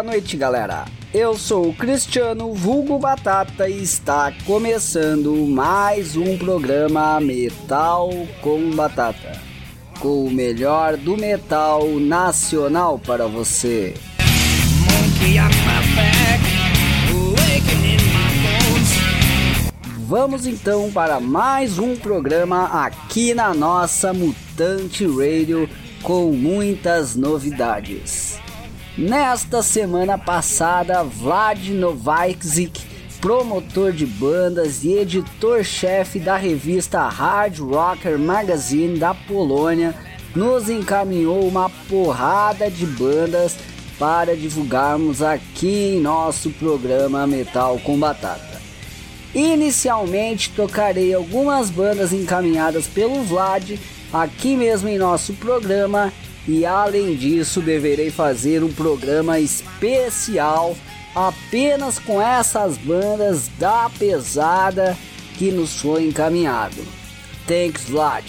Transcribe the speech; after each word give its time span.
Boa 0.00 0.12
noite, 0.12 0.34
galera. 0.34 0.86
Eu 1.12 1.36
sou 1.36 1.68
o 1.68 1.74
Cristiano 1.74 2.54
Vulgo 2.54 2.98
Batata 2.98 3.68
e 3.68 3.82
está 3.82 4.32
começando 4.46 5.30
mais 5.46 6.16
um 6.16 6.38
programa 6.38 7.20
Metal 7.20 8.08
com 8.40 8.70
Batata, 8.70 9.38
com 9.98 10.24
o 10.24 10.30
melhor 10.30 10.96
do 10.96 11.18
metal 11.18 11.86
nacional 12.00 12.98
para 12.98 13.26
você. 13.26 13.92
Vamos 19.98 20.46
então 20.46 20.90
para 20.90 21.20
mais 21.20 21.78
um 21.78 21.94
programa 21.94 22.86
aqui 22.86 23.34
na 23.34 23.52
nossa 23.52 24.14
Mutante 24.14 25.04
Radio 25.06 25.68
com 26.02 26.32
muitas 26.32 27.14
novidades. 27.14 28.29
Nesta 28.98 29.62
semana 29.62 30.18
passada, 30.18 31.04
Vlad 31.04 31.68
Novaksic, 31.68 32.80
promotor 33.20 33.92
de 33.92 34.04
bandas 34.04 34.82
e 34.82 34.94
editor-chefe 34.94 36.18
da 36.18 36.36
revista 36.36 37.06
Hard 37.06 37.60
Rocker 37.60 38.18
Magazine 38.18 38.98
da 38.98 39.14
Polônia, 39.14 39.94
nos 40.34 40.68
encaminhou 40.68 41.46
uma 41.46 41.70
porrada 41.88 42.68
de 42.68 42.84
bandas 42.84 43.56
para 43.96 44.36
divulgarmos 44.36 45.22
aqui 45.22 45.94
em 45.94 46.00
nosso 46.00 46.50
programa 46.50 47.26
Metal 47.28 47.78
com 47.84 47.96
Batata. 47.96 48.60
Inicialmente 49.32 50.50
tocarei 50.50 51.14
algumas 51.14 51.70
bandas 51.70 52.12
encaminhadas 52.12 52.88
pelo 52.88 53.22
Vlad 53.22 53.78
aqui 54.12 54.56
mesmo 54.56 54.88
em 54.88 54.98
nosso 54.98 55.32
programa 55.34 56.12
e 56.50 56.66
além 56.66 57.14
disso 57.14 57.60
deverei 57.60 58.10
fazer 58.10 58.64
um 58.64 58.72
programa 58.72 59.38
especial 59.38 60.76
apenas 61.14 62.00
com 62.00 62.20
essas 62.20 62.76
bandas 62.76 63.46
da 63.56 63.88
pesada 63.98 64.98
que 65.38 65.52
nos 65.52 65.80
foi 65.80 66.08
encaminhado. 66.08 66.84
Thanks 67.46 67.88
Vlad. 67.88 68.24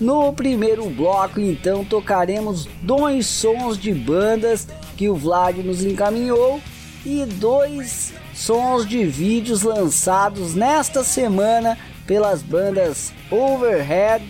No 0.00 0.32
primeiro 0.32 0.88
bloco, 0.88 1.38
então, 1.38 1.84
tocaremos 1.84 2.66
dois 2.80 3.26
sons 3.26 3.76
de 3.76 3.92
bandas 3.92 4.66
que 4.96 5.10
o 5.10 5.14
Vlad 5.14 5.58
nos 5.58 5.84
encaminhou 5.84 6.58
e 7.04 7.26
dois 7.26 8.14
sons 8.34 8.88
de 8.88 9.04
vídeos 9.04 9.62
lançados 9.62 10.54
nesta 10.54 11.04
semana 11.04 11.76
pelas 12.06 12.42
bandas 12.42 13.12
Overhead 13.30 14.24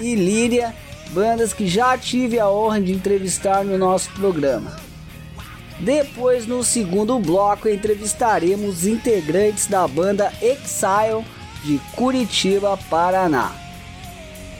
e 0.00 0.16
Líria, 0.16 0.74
bandas 1.10 1.52
que 1.52 1.68
já 1.68 1.96
tive 1.96 2.40
a 2.40 2.50
honra 2.50 2.80
de 2.80 2.92
entrevistar 2.92 3.64
no 3.64 3.78
nosso 3.78 4.10
programa. 4.14 4.76
Depois, 5.78 6.44
no 6.44 6.64
segundo 6.64 7.20
bloco, 7.20 7.68
entrevistaremos 7.68 8.78
os 8.78 8.86
integrantes 8.86 9.68
da 9.68 9.86
banda 9.86 10.32
Exile 10.42 11.24
de 11.64 11.78
Curitiba, 11.94 12.76
Paraná. 12.90 13.63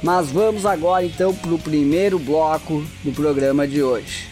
Mas 0.05 0.31
vamos 0.31 0.67
agora 0.67 1.07
então 1.07 1.35
para 1.35 1.55
o 1.55 1.59
primeiro 1.59 2.19
bloco 2.19 2.85
do 3.03 3.11
programa 3.11 3.67
de 3.67 3.83
hoje. 3.83 4.29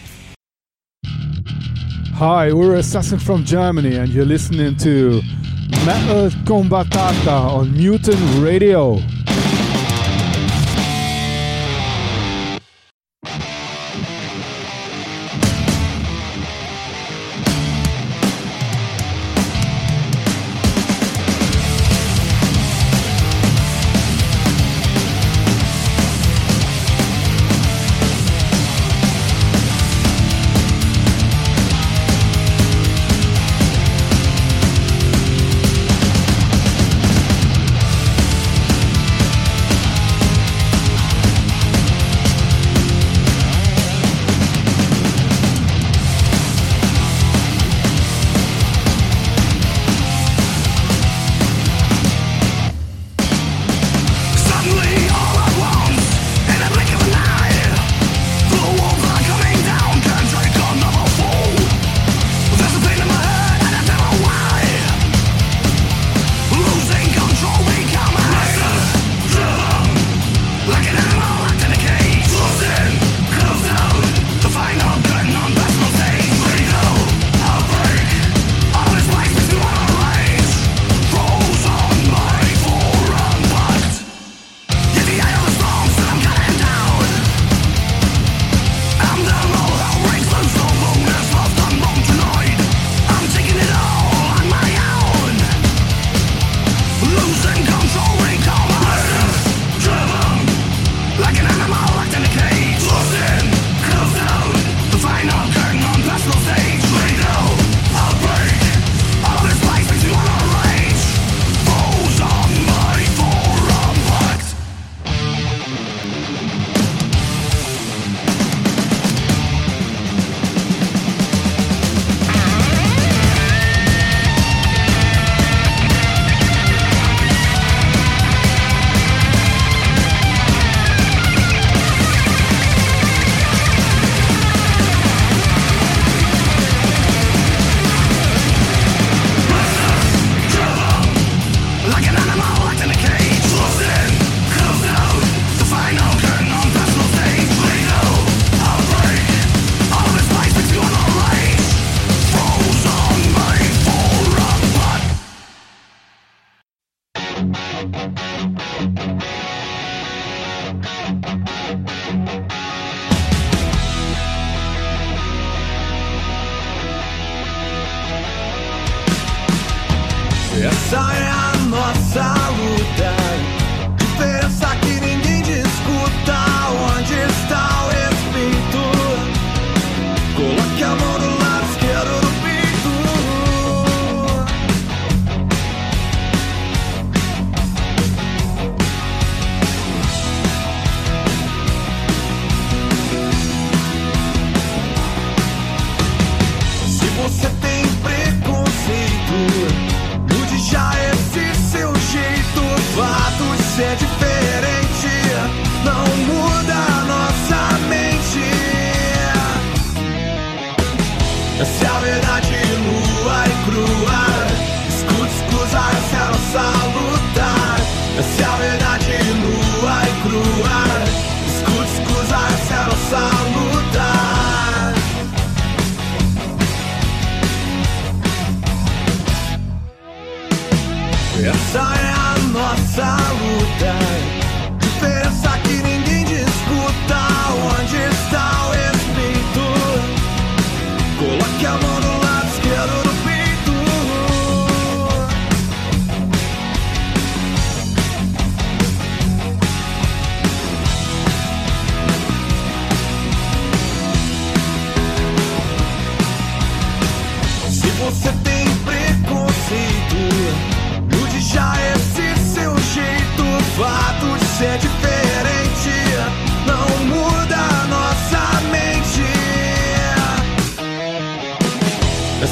Hi, 2.13 2.53
we're 2.53 2.77
Assassin 2.77 3.17
from 3.17 3.43
Germany, 3.43 3.97
and 3.97 4.09
you're 4.09 4.23
listening 4.23 4.77
to 4.77 5.23
Metal 5.83 6.29
Combatata 6.45 7.51
on 7.51 7.71
Mutant 7.75 8.19
Radio. 8.39 8.97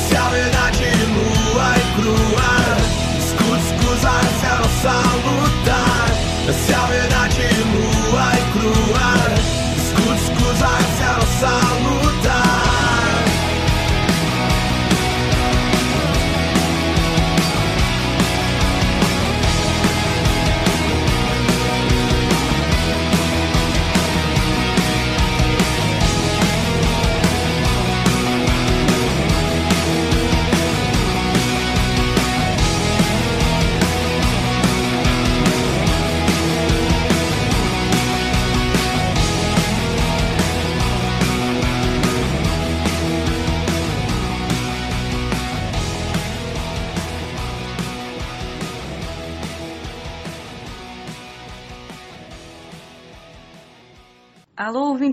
cały 0.10 0.40
na 0.52 0.72
ciebie 0.72 1.02
you. 1.14 1.51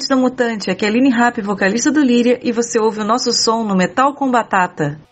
Ouvintes 0.09 0.17
Mutante, 0.17 0.71
aqui 0.71 0.87
é 0.87 0.91
Kellin 0.91 1.11
Rap, 1.11 1.41
vocalista 1.43 1.91
do 1.91 2.01
Líria, 2.01 2.41
e 2.43 2.53
você 2.53 2.79
ouve 2.79 3.01
o 3.01 3.05
nosso 3.05 3.33
som 3.33 3.65
no 3.65 3.77
Metal 3.77 4.15
com 4.15 4.31
Batata. 4.31 5.08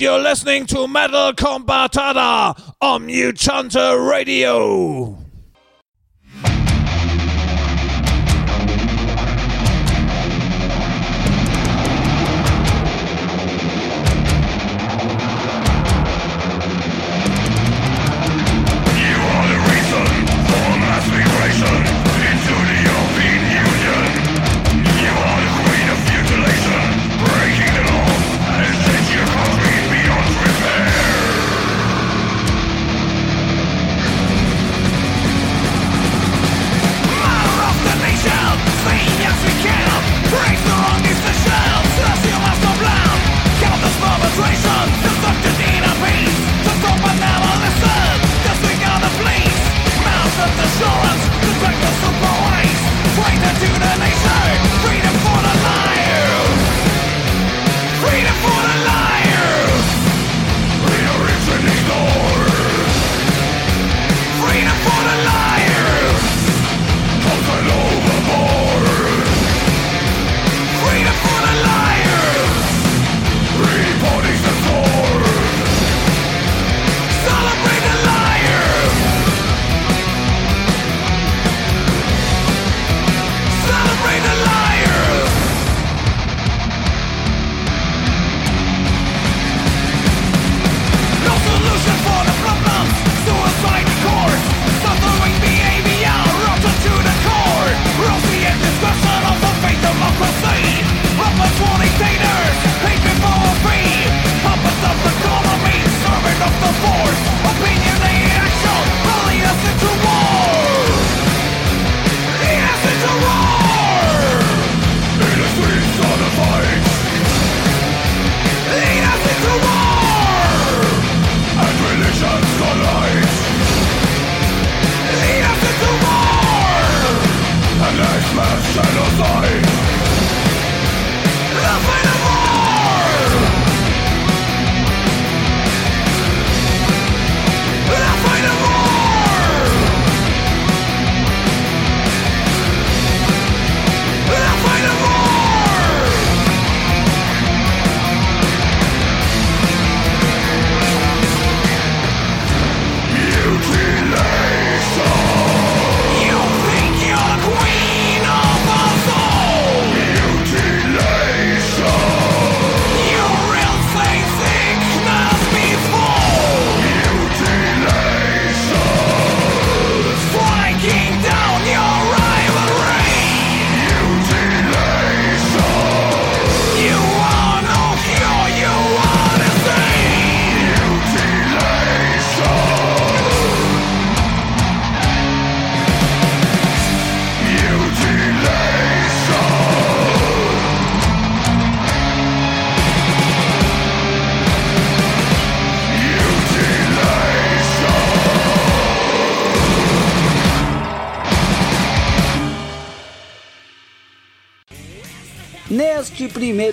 You're 0.00 0.18
listening 0.18 0.66
to 0.66 0.86
Metal 0.86 1.32
Combatada 1.32 2.74
on 2.80 3.06
Mutanta 3.06 4.08
Radio. 4.08 5.25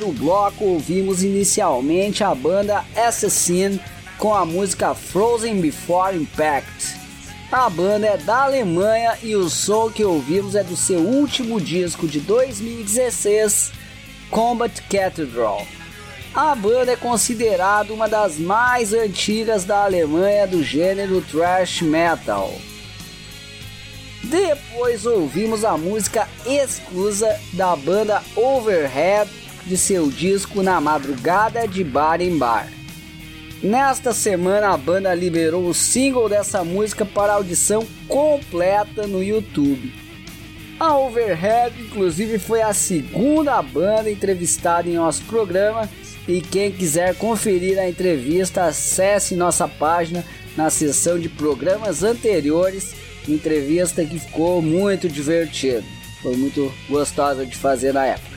Primeiro 0.04 0.12
bloco, 0.12 0.66
ouvimos 0.66 1.24
inicialmente 1.24 2.24
a 2.24 2.36
banda 2.36 2.84
Assassin 2.96 3.80
com 4.18 4.34
a 4.34 4.46
música 4.46 4.94
Frozen 4.94 5.62
Before 5.62 6.16
Impact. 6.16 7.00
A 7.52 7.70
banda 7.70 8.08
é 8.08 8.18
da 8.18 8.44
Alemanha 8.44 9.18
e 9.22 9.36
o 9.36 9.50
som 9.50 9.90
que 9.90 10.04
ouvimos 10.04 10.56
é 10.56 10.64
do 10.64 10.76
seu 10.76 11.00
último 11.00 11.62
disco 11.62 12.08
de 12.08 12.20
2016, 12.20 13.72
Combat 14.30 14.82
Cathedral. 14.90 15.66
A 16.34 16.56
banda 16.56 16.94
é 16.94 16.96
considerada 16.96 17.94
uma 17.94 18.10
das 18.10 18.38
mais 18.38 18.92
antigas 18.92 19.64
da 19.64 19.84
Alemanha 19.84 20.48
do 20.48 20.64
gênero 20.64 21.22
thrash 21.22 21.82
metal. 21.82 22.52
Depois 24.24 25.06
ouvimos 25.06 25.64
a 25.64 25.78
música 25.78 26.28
exclusa 26.46 27.40
da 27.54 27.76
banda 27.76 28.24
Overhead 28.36 29.43
de 29.66 29.78
seu 29.78 30.10
disco 30.10 30.62
Na 30.62 30.80
Madrugada 30.80 31.68
de 31.68 31.84
Bar 31.84 32.22
em 32.22 32.38
Bar. 32.38 32.68
Nesta 33.62 34.14
semana 34.14 34.74
a 34.74 34.78
banda 34.78 35.14
liberou 35.14 35.68
o 35.68 35.74
single 35.74 36.28
dessa 36.28 36.64
música 36.64 37.06
para 37.06 37.34
audição 37.34 37.88
completa 38.08 39.08
no 39.08 39.24
YouTube. 39.24 39.94
A 40.80 40.98
Overhead, 40.98 41.80
inclusive, 41.82 42.40
foi 42.40 42.62
a 42.62 42.74
segunda 42.74 43.62
banda 43.62 44.12
entrevistada 44.12 44.90
em 44.90 44.96
nosso 44.96 45.24
programa. 45.24 45.90
E 46.28 46.42
quem 46.42 46.72
quiser 46.72 47.16
conferir 47.16 47.80
a 47.80 47.88
entrevista, 47.88 48.64
acesse 48.64 49.36
nossa 49.36 49.68
página 49.68 50.26
na 50.58 50.70
seção 50.70 51.18
de 51.20 51.30
programas 51.30 52.04
anteriores 52.04 52.96
entrevista 53.32 54.04
que 54.04 54.20
ficou 54.20 54.62
muito 54.62 55.08
divertido. 55.08 55.86
Foi 56.22 56.36
muito 56.36 56.74
gostosa 56.90 57.46
de 57.46 57.56
fazer 57.56 57.94
na 57.94 58.06
época. 58.06 58.33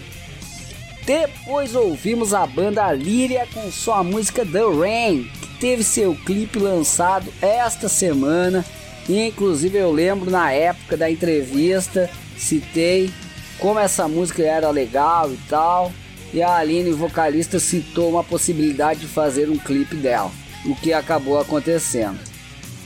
Depois 1.07 1.77
ouvimos 1.77 2.35
a 2.35 2.45
banda 2.45 2.93
Líria 2.93 3.47
com 3.55 3.71
sua 3.71 4.03
música 4.03 4.45
The 4.45 4.59
Rain, 4.59 5.31
que 5.41 5.61
teve 5.61 5.85
seu 5.85 6.17
clipe 6.17 6.59
lançado 6.59 7.33
esta 7.41 7.89
semana. 7.89 8.65
Inclusive 9.09 9.79
eu 9.79 9.93
lembro 9.93 10.29
na 10.29 10.51
época 10.51 10.97
da 10.97 11.09
entrevista, 11.09 12.11
citei 12.37 13.13
como 13.61 13.79
essa 13.79 14.09
música 14.09 14.43
era 14.43 14.69
legal 14.71 15.33
e 15.33 15.39
tal. 15.49 15.93
E 16.35 16.43
a 16.43 16.57
Aline, 16.57 16.91
vocalista, 16.91 17.61
citou 17.61 18.11
uma 18.11 18.25
possibilidade 18.25 19.01
de 19.01 19.07
fazer 19.07 19.49
um 19.49 19.57
clipe 19.57 19.95
dela, 19.95 20.33
o 20.65 20.75
que 20.75 20.93
acabou 20.93 21.39
acontecendo 21.39 22.19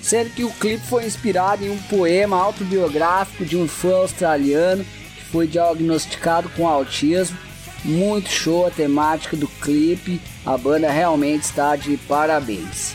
sendo 0.02 0.30
que 0.30 0.44
o 0.44 0.50
clipe 0.50 0.84
foi 0.86 1.04
inspirado 1.04 1.62
em 1.62 1.68
um 1.68 1.76
poema 1.82 2.34
autobiográfico 2.34 3.44
de 3.44 3.54
um 3.54 3.68
fã 3.68 3.96
australiano 3.96 4.82
que 4.82 5.24
foi 5.30 5.46
diagnosticado 5.46 6.48
com 6.56 6.66
autismo 6.66 7.36
muito 7.84 8.28
show 8.28 8.66
a 8.66 8.70
temática 8.70 9.36
do 9.36 9.48
clipe, 9.48 10.20
a 10.44 10.56
banda 10.56 10.90
realmente 10.90 11.44
está 11.44 11.76
de 11.76 11.96
parabéns. 11.96 12.94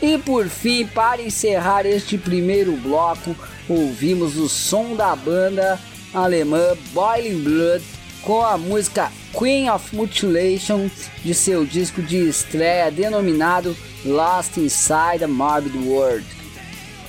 E 0.00 0.16
por 0.16 0.48
fim, 0.48 0.86
para 0.86 1.20
encerrar 1.20 1.84
este 1.84 2.16
primeiro 2.16 2.72
bloco, 2.76 3.36
ouvimos 3.68 4.36
o 4.36 4.48
som 4.48 4.96
da 4.96 5.14
banda 5.14 5.78
alemã 6.14 6.76
Boiling 6.92 7.42
Blood 7.42 7.84
com 8.22 8.42
a 8.42 8.56
música 8.56 9.10
Queen 9.38 9.70
of 9.70 9.94
Mutilation 9.94 10.90
de 11.22 11.34
seu 11.34 11.64
disco 11.64 12.02
de 12.02 12.28
estreia 12.28 12.90
denominado 12.90 13.76
Lost 14.04 14.56
Inside 14.56 15.24
a 15.24 15.28
Morbid 15.28 15.76
World. 15.86 16.26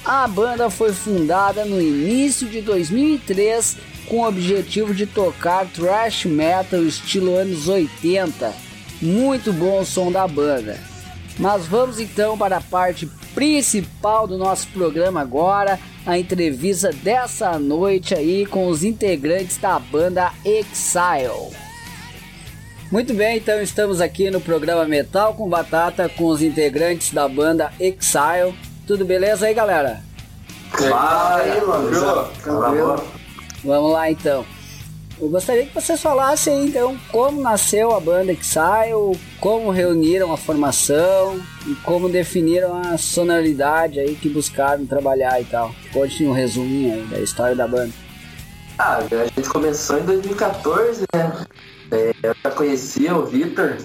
A 0.03 0.27
banda 0.27 0.69
foi 0.69 0.91
fundada 0.93 1.63
no 1.63 1.81
início 1.81 2.47
de 2.47 2.61
2003 2.61 3.77
com 4.11 4.17
o 4.17 4.27
objetivo 4.27 4.93
de 4.93 5.05
tocar 5.05 5.65
thrash 5.67 6.25
metal 6.25 6.83
estilo 6.83 7.33
anos 7.33 7.69
80. 7.69 8.53
Muito 9.01 9.53
bom 9.53 9.79
o 9.79 9.85
som 9.85 10.11
da 10.11 10.27
banda. 10.27 10.77
Mas 11.39 11.65
vamos 11.65 11.97
então 11.97 12.37
para 12.37 12.57
a 12.57 12.61
parte 12.61 13.09
principal 13.33 14.27
do 14.27 14.37
nosso 14.37 14.67
programa 14.67 15.21
agora, 15.21 15.79
a 16.05 16.19
entrevista 16.19 16.91
dessa 16.91 17.57
noite 17.57 18.13
aí 18.13 18.45
com 18.45 18.67
os 18.67 18.83
integrantes 18.83 19.55
da 19.55 19.79
banda 19.79 20.33
Exile. 20.43 21.55
Muito 22.91 23.13
bem, 23.13 23.37
então 23.37 23.61
estamos 23.61 24.01
aqui 24.01 24.29
no 24.29 24.41
programa 24.41 24.83
Metal 24.83 25.33
com 25.35 25.47
Batata 25.47 26.09
com 26.09 26.25
os 26.25 26.41
integrantes 26.41 27.13
da 27.13 27.29
banda 27.29 27.71
Exile. 27.79 28.53
Tudo 28.85 29.05
beleza 29.05 29.47
aí, 29.47 29.53
galera? 29.53 30.01
Fala 30.73 31.37
aí, 31.37 31.61
mano. 31.65 33.20
Vamos 33.63 33.91
lá 33.91 34.09
então. 34.09 34.45
Eu 35.19 35.29
gostaria 35.29 35.67
que 35.67 35.75
vocês 35.75 36.01
falassem 36.01 36.65
então 36.65 36.97
como 37.11 37.41
nasceu 37.41 37.93
a 37.93 37.99
banda 37.99 38.31
Exile, 38.31 39.19
como 39.39 39.69
reuniram 39.69 40.33
a 40.33 40.37
formação 40.37 41.39
e 41.67 41.75
como 41.83 42.09
definiram 42.09 42.75
a 42.75 42.97
sonoridade 42.97 43.99
aí 43.99 44.15
que 44.15 44.27
buscaram 44.27 44.83
trabalhar 44.87 45.39
e 45.39 45.45
tal. 45.45 45.75
Conte 45.93 46.25
um 46.25 46.31
resuminho 46.31 46.95
aí 46.95 47.05
da 47.05 47.19
história 47.19 47.55
da 47.55 47.67
banda. 47.67 47.93
Ah, 48.79 48.97
a 48.97 49.25
gente 49.25 49.47
começou 49.47 49.99
em 49.99 50.05
2014, 50.05 51.01
né? 51.13 51.45
É, 51.91 52.13
eu 52.23 52.35
já 52.43 52.49
conhecia 52.49 53.15
o 53.15 53.23
Victor. 53.23 53.77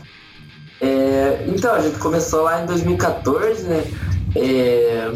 É, 0.80 1.44
então, 1.48 1.74
a 1.74 1.80
gente 1.80 1.98
começou 1.98 2.44
lá 2.44 2.62
em 2.62 2.66
2014, 2.66 3.64
né? 3.64 3.84
É, 4.34 5.12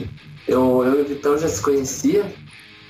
eu, 0.46 0.84
eu 0.84 0.98
e 0.98 1.02
o 1.02 1.04
Vitor 1.06 1.38
já 1.38 1.48
se 1.48 1.62
conhecia. 1.62 2.26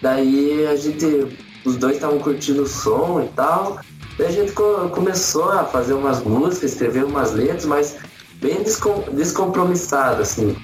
Daí 0.02 0.66
a 0.66 0.74
gente 0.74 1.28
os 1.64 1.77
dois 1.77 1.96
estavam 1.96 2.18
curtindo 2.18 2.62
o 2.62 2.66
som 2.66 3.23
e 3.23 3.29
tal. 3.35 3.81
Daí 4.18 4.29
a 4.29 4.33
gente 4.33 4.53
co 4.53 4.90
começou 4.90 5.51
a 5.51 5.64
fazer 5.64 5.94
umas 5.94 6.23
músicas, 6.23 6.73
escrever 6.73 7.05
umas 7.05 7.33
letras, 7.33 7.64
mas 7.64 7.96
bem 8.35 8.62
descom 8.62 9.05
descompromissado, 9.12 10.23
assim. 10.23 10.57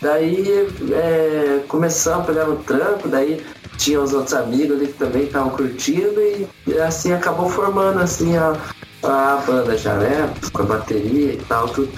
Daí 0.00 0.68
é, 0.92 1.62
começamos 1.68 2.24
a 2.24 2.26
pegar 2.26 2.44
no 2.44 2.56
trampo, 2.56 3.08
daí 3.08 3.44
tinha 3.78 4.00
os 4.00 4.12
outros 4.12 4.34
amigos 4.34 4.76
ali 4.76 4.88
que 4.88 4.98
também 4.98 5.24
estavam 5.24 5.50
curtindo 5.50 6.20
e 6.20 6.78
assim 6.78 7.12
acabou 7.12 7.48
formando 7.48 8.00
assim 8.00 8.36
a, 8.36 8.56
a 9.02 9.42
banda 9.46 9.76
já, 9.76 9.94
né? 9.94 10.32
Com 10.52 10.62
a 10.62 10.66
bateria 10.66 11.32
e 11.32 11.36
tal, 11.48 11.68
tudo. 11.68 11.90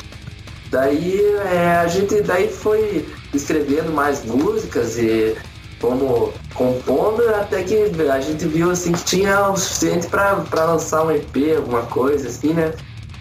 Daí 0.70 1.20
é, 1.50 1.76
a 1.76 1.86
gente 1.86 2.20
daí 2.20 2.48
foi 2.48 3.08
escrevendo 3.32 3.92
mais 3.92 4.24
músicas 4.24 4.98
e 4.98 5.36
como 5.80 6.32
compondo 6.54 7.22
até 7.34 7.62
que 7.62 7.90
a 8.10 8.20
gente 8.20 8.46
viu 8.46 8.70
assim 8.70 8.92
que 8.92 9.04
tinha 9.04 9.48
o 9.48 9.56
suficiente 9.56 10.08
para 10.08 10.64
lançar 10.64 11.04
um 11.04 11.10
EP, 11.10 11.56
alguma 11.56 11.82
coisa 11.82 12.28
assim, 12.28 12.52
né? 12.52 12.72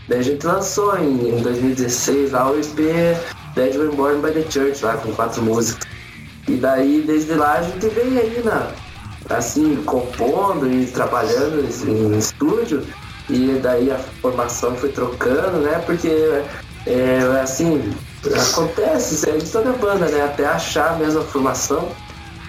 Daí 0.08 0.20
a 0.20 0.24
gente 0.24 0.46
lançou 0.46 0.98
em, 0.98 1.38
em 1.38 1.42
2016 1.42 2.32
lá 2.32 2.50
o 2.50 2.60
EP 2.60 3.18
Dead 3.56 3.96
Born 3.96 4.22
by 4.22 4.32
the 4.32 4.50
Church, 4.50 4.84
lá 4.84 4.98
com 4.98 5.12
quatro 5.14 5.42
músicas. 5.42 5.88
E 6.48 6.56
daí 6.56 7.04
desde 7.06 7.34
lá 7.34 7.54
a 7.54 7.64
gente 7.64 7.88
veio 7.90 8.20
aí 8.20 8.42
na, 8.44 8.72
assim, 9.30 9.76
compondo 9.84 10.72
e 10.72 10.86
trabalhando 10.86 11.66
em 11.88 12.18
estúdio. 12.18 12.84
E 13.30 13.60
daí 13.62 13.92
a 13.92 13.98
formação 14.22 14.76
foi 14.76 14.90
trocando, 14.90 15.58
né? 15.58 15.82
Porque 15.86 16.10
é, 16.86 17.20
assim, 17.42 17.94
acontece 18.52 19.16
isso 19.16 19.30
aí 19.30 19.40
de 19.40 19.52
toda 19.52 19.74
banda, 19.74 20.08
né? 20.08 20.24
Até 20.24 20.46
achar 20.46 20.94
a 20.94 20.96
mesma 20.96 21.22
formação. 21.22 21.90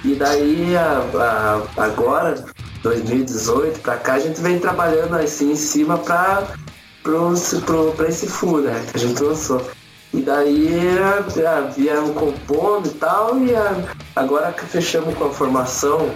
E 0.05 0.15
daí, 0.15 0.77
a, 0.77 1.03
a, 1.77 1.83
agora, 1.85 2.45
2018 2.83 3.81
para 3.81 3.97
cá, 3.97 4.15
a 4.15 4.19
gente 4.19 4.41
vem 4.41 4.59
trabalhando 4.59 5.17
assim 5.17 5.53
em 5.53 5.57
cima 5.57 5.99
para 5.99 6.49
para 7.97 8.09
esse 8.09 8.27
full, 8.27 8.61
né? 8.61 8.85
Que 8.91 8.97
a 8.99 9.01
gente 9.01 9.23
lançou. 9.23 9.63
E 10.13 10.21
daí 10.21 10.99
vieram 11.77 12.13
compondo 12.15 12.89
e 12.89 12.95
tal, 12.95 13.39
e 13.39 13.55
a, 13.55 13.77
agora 14.17 14.53
que 14.53 14.65
fechamos 14.67 15.15
com 15.15 15.27
a 15.27 15.31
formação 15.31 16.11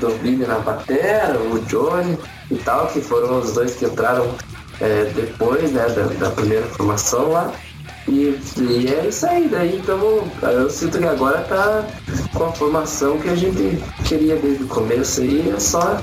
do 0.00 0.08
Billy 0.18 0.46
na 0.46 0.58
batera, 0.58 1.38
o 1.38 1.58
Johnny 1.60 2.18
e 2.50 2.56
tal, 2.56 2.88
que 2.88 3.00
foram 3.00 3.38
os 3.38 3.52
dois 3.52 3.74
que 3.74 3.86
entraram 3.86 4.34
é, 4.80 5.04
depois 5.14 5.70
né, 5.72 5.86
da, 5.88 6.26
da 6.26 6.30
primeira 6.30 6.66
formação 6.66 7.30
lá. 7.30 7.52
E, 8.08 8.38
e 8.58 8.94
é 8.94 9.06
isso 9.08 9.26
aí, 9.26 9.48
daí 9.48 9.76
então 9.76 9.98
eu 10.42 10.70
sinto 10.70 10.98
que 10.98 11.04
agora 11.04 11.40
tá 11.40 11.84
com 12.32 12.44
a 12.44 12.52
formação 12.52 13.18
que 13.18 13.28
a 13.28 13.34
gente 13.34 13.82
queria 14.04 14.36
desde 14.36 14.62
o 14.62 14.68
começo 14.68 15.22
aí, 15.22 15.52
é 15.54 15.58
só 15.58 16.00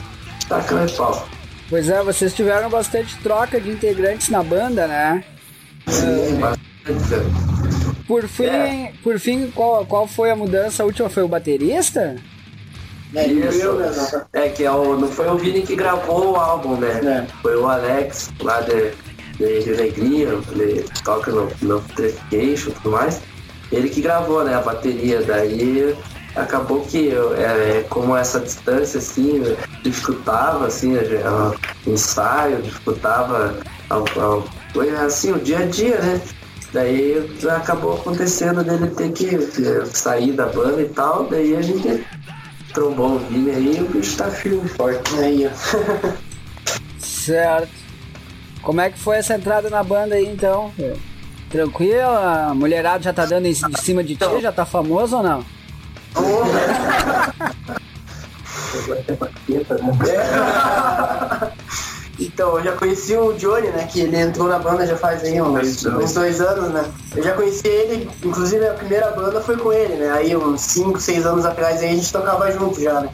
tacar 0.49 0.87
e 0.87 0.91
pau. 0.91 1.27
Pois 1.69 1.89
é, 1.89 2.03
vocês 2.03 2.33
tiveram 2.33 2.69
bastante 2.69 3.17
troca 3.23 3.59
de 3.59 3.71
integrantes 3.71 4.29
na 4.29 4.43
banda, 4.43 4.85
né? 4.85 5.23
Sim, 5.87 6.39
bastante. 6.39 8.03
Por 8.05 8.27
fim, 8.27 8.43
É. 8.43 8.91
por 9.01 9.17
fim 9.17 9.49
qual, 9.51 9.85
qual 9.85 10.05
foi 10.05 10.29
a 10.29 10.35
mudança? 10.35 10.83
A 10.83 10.85
última 10.85 11.09
foi 11.09 11.23
o 11.23 11.27
baterista? 11.27 12.17
Isso. 13.15 14.21
É 14.33 14.49
que 14.49 14.63
é 14.65 14.71
o, 14.71 14.97
não 14.97 15.07
foi 15.07 15.27
o 15.27 15.37
Vini 15.37 15.61
que 15.61 15.75
gravou 15.75 16.31
o 16.31 16.35
álbum, 16.35 16.75
né? 16.75 17.27
Foi 17.41 17.55
o 17.55 17.67
Alex 17.67 18.31
lá 18.41 18.59
de, 18.61 18.91
de 19.38 19.43
ele 19.43 20.86
toca 21.04 21.32
no, 21.32 21.50
no 21.62 21.82
Traffication 21.82 22.69
e 22.69 22.74
tudo 22.74 22.91
mais. 22.91 23.22
Ele 23.72 23.89
que 23.89 24.02
gravou, 24.02 24.43
né, 24.43 24.54
a 24.56 24.62
bateria. 24.62 25.22
Daí 25.24 25.96
acabou 26.36 26.82
que 26.82 27.08
eu, 27.08 27.36
é, 27.36 27.84
como 27.89 28.15
essa 28.15 28.39
distância 28.39 29.00
assim, 29.00 29.41
dificultava 29.84 30.67
assim, 30.67 30.93
o 30.96 31.91
ensaio, 31.91 32.62
dificultava 32.62 33.58
ao, 33.89 34.06
ao- 34.19 34.48
assim, 35.06 35.32
o 35.32 35.39
dia 35.39 35.60
a 35.60 35.65
dia, 35.65 35.98
né? 36.00 36.22
Daí 36.72 37.30
acabou 37.56 37.93
acontecendo 37.93 38.63
dele 38.63 38.88
ter 38.88 39.12
que 39.12 39.38
sair 39.86 40.32
da 40.32 40.48
banda 40.48 40.82
e 40.82 40.89
tal, 40.89 41.26
daí 41.26 41.56
a 41.56 41.62
gente 41.62 42.04
trombou 42.74 43.15
o 43.15 43.19
Vini 43.19 43.52
aí 43.52 43.78
e 43.78 43.82
o 43.82 43.86
bicho 43.88 44.17
tá 44.17 44.32
firme, 44.32 44.67
forte 44.69 45.15
aí, 45.19 45.48
ó. 45.48 46.13
Certo. 47.00 47.83
Como 48.63 48.82
é 48.82 48.89
que 48.89 48.97
foi 48.97 49.17
essa 49.17 49.36
entrada 49.36 49.69
na 49.69 49.84
banda 49.84 50.15
aí 50.15 50.26
então? 50.26 50.71
Tranquilo? 51.49 52.10
A 52.10 52.54
mulherada 52.56 53.04
já 53.04 53.13
tá 53.13 53.26
dando 53.26 53.45
em 53.45 53.52
em 53.52 53.78
cima 53.78 54.04
de 54.04 54.15
ti? 54.15 54.41
Já 54.41 54.52
tá 54.52 54.65
famoso 54.65 55.17
ou 55.17 55.23
não? 55.23 55.45
Então, 62.19 62.58
eu 62.58 62.63
já 62.63 62.71
conheci 62.73 63.15
o 63.17 63.34
Johnny, 63.34 63.67
né? 63.67 63.88
Que 63.91 64.02
ele 64.02 64.17
entrou 64.17 64.47
na 64.47 64.60
banda 64.60 64.86
já 64.86 64.95
faz 64.95 65.23
aí 65.23 65.41
uns, 65.41 65.86
uns 65.86 66.13
dois 66.13 66.39
anos, 66.39 66.69
né? 66.69 66.86
Eu 67.15 67.23
já 67.23 67.34
conheci 67.34 67.67
ele, 67.67 68.10
inclusive 68.23 68.65
a 68.67 68.73
primeira 68.73 69.12
banda 69.12 69.41
foi 69.41 69.58
com 69.58 69.73
ele, 69.73 69.95
né? 69.95 70.12
Aí 70.12 70.36
uns 70.36 70.62
5, 70.62 70.99
6 70.99 71.26
anos 71.26 71.45
atrás 71.45 71.82
aí 71.82 71.89
a 71.89 71.93
gente 71.93 72.13
tocava 72.13 72.52
junto 72.52 72.82
já, 72.82 73.02
né? 73.02 73.10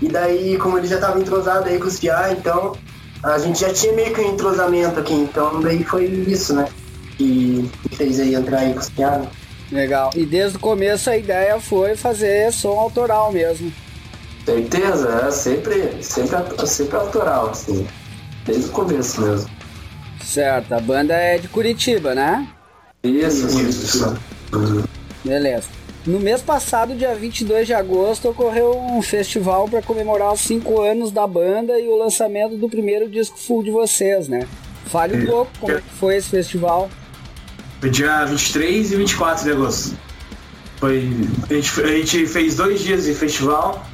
E 0.00 0.08
daí, 0.08 0.56
como 0.56 0.78
ele 0.78 0.86
já 0.86 0.98
tava 0.98 1.18
entrosado 1.18 1.68
aí 1.68 1.78
com 1.78 1.88
os 1.88 1.98
Piá, 1.98 2.32
então 2.32 2.76
a 3.24 3.38
gente 3.38 3.60
já 3.60 3.72
tinha 3.72 3.92
meio 3.94 4.12
que 4.12 4.20
um 4.20 4.32
entrosamento 4.32 5.00
aqui, 5.00 5.14
então 5.14 5.60
daí 5.60 5.82
foi 5.82 6.04
isso, 6.04 6.54
né? 6.54 6.68
Que 7.16 7.70
fez 7.92 8.20
aí 8.20 8.34
entrar 8.34 8.58
aí 8.58 8.74
com 8.74 8.80
os 8.80 8.90
né? 8.90 9.28
Legal. 9.72 10.10
E 10.14 10.26
desde 10.26 10.58
o 10.58 10.60
começo 10.60 11.08
a 11.08 11.16
ideia 11.16 11.58
foi 11.58 11.96
fazer 11.96 12.52
som 12.52 12.78
autoral 12.78 13.32
mesmo. 13.32 13.72
Certeza, 14.44 15.22
é 15.26 15.30
sempre, 15.30 16.02
sempre, 16.02 16.66
sempre 16.66 16.96
autoral, 16.96 17.48
assim. 17.50 17.86
Desde 18.44 18.66
o 18.66 18.72
começo 18.72 19.22
mesmo. 19.22 19.50
Certo, 20.22 20.72
a 20.72 20.80
banda 20.80 21.14
é 21.14 21.38
de 21.38 21.48
Curitiba, 21.48 22.14
né? 22.14 22.46
Isso, 23.02 23.60
isso. 23.60 24.18
Beleza. 25.24 25.68
No 26.06 26.20
mês 26.20 26.42
passado, 26.42 26.94
dia 26.94 27.14
22 27.14 27.66
de 27.66 27.72
agosto, 27.72 28.28
ocorreu 28.28 28.78
um 28.78 29.00
festival 29.00 29.66
para 29.66 29.80
comemorar 29.80 30.34
os 30.34 30.40
5 30.40 30.82
anos 30.82 31.10
da 31.10 31.26
banda 31.26 31.80
e 31.80 31.88
o 31.88 31.96
lançamento 31.96 32.56
do 32.56 32.68
primeiro 32.68 33.08
disco 33.08 33.38
full 33.38 33.62
de 33.62 33.70
vocês, 33.70 34.28
né? 34.28 34.46
Fale 34.84 35.22
um 35.22 35.26
pouco 35.26 35.50
como 35.58 35.72
é 35.72 35.80
que 35.80 35.90
foi 35.98 36.16
esse 36.16 36.28
festival. 36.28 36.90
Foi 37.80 37.88
dia 37.88 38.22
23 38.26 38.92
e 38.92 38.96
24 38.96 39.44
de 39.44 39.52
agosto. 39.52 39.96
Foi, 40.76 41.10
a, 41.48 41.54
gente, 41.54 41.80
a 41.80 41.86
gente 41.86 42.26
fez 42.26 42.56
dois 42.56 42.80
dias 42.80 43.04
de 43.04 43.14
festival. 43.14 43.86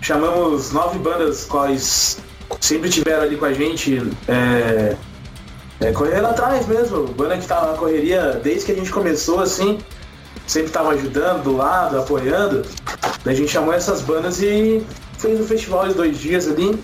Chamamos 0.00 0.72
nove 0.72 0.98
bandas, 0.98 1.44
quais 1.44 2.18
sempre 2.60 2.90
tiveram 2.90 3.22
ali 3.22 3.36
com 3.36 3.44
a 3.44 3.52
gente 3.52 4.02
é, 4.26 4.96
É, 5.80 5.92
correndo 5.92 6.26
atrás 6.26 6.66
mesmo. 6.66 7.06
Banda 7.08 7.38
que 7.38 7.46
tava 7.46 7.70
na 7.70 7.78
correria 7.78 8.40
desde 8.42 8.66
que 8.66 8.72
a 8.72 8.74
gente 8.74 8.90
começou, 8.90 9.38
assim, 9.38 9.78
sempre 10.46 10.70
tava 10.70 10.90
ajudando 10.90 11.42
do 11.42 11.56
lado, 11.56 11.98
apoiando. 11.98 12.62
A 13.24 13.32
gente 13.32 13.50
chamou 13.50 13.72
essas 13.72 14.02
bandas 14.02 14.40
e 14.42 14.84
fez 15.18 15.40
um 15.40 15.46
festival 15.46 15.88
de 15.88 15.94
dois 15.94 16.18
dias 16.18 16.48
ali. 16.48 16.78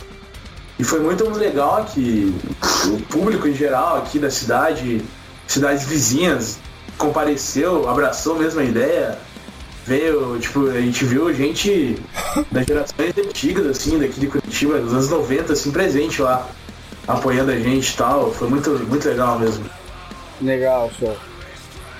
E 0.79 0.85
foi 0.85 1.01
muito 1.01 1.29
legal 1.31 1.85
que 1.85 2.35
o 2.87 3.01
público 3.03 3.47
em 3.47 3.55
geral 3.55 3.99
aqui 3.99 4.19
da 4.19 4.31
cidade, 4.31 5.03
cidades 5.47 5.85
vizinhas, 5.85 6.59
compareceu, 6.97 7.89
abraçou 7.89 8.37
mesmo 8.37 8.61
a 8.61 8.65
ideia. 8.65 9.19
Veio, 9.85 10.39
tipo, 10.39 10.69
a 10.71 10.81
gente 10.81 11.05
viu 11.05 11.35
gente 11.35 11.99
das 12.51 12.67
gerações 12.67 13.13
antigas, 13.19 13.67
assim, 13.67 13.99
daqui 13.99 14.21
de 14.21 14.27
Curitiba, 14.27 14.79
dos 14.79 14.93
anos 14.93 15.09
90, 15.09 15.53
assim, 15.53 15.71
presente 15.71 16.23
lá, 16.23 16.47
apoiando 17.09 17.51
a 17.51 17.59
gente 17.59 17.93
e 17.93 17.97
tal. 17.97 18.33
Foi 18.33 18.49
muito, 18.49 18.71
muito 18.71 19.07
legal 19.07 19.39
mesmo. 19.39 19.65
Legal, 20.41 20.91
show. 20.99 21.17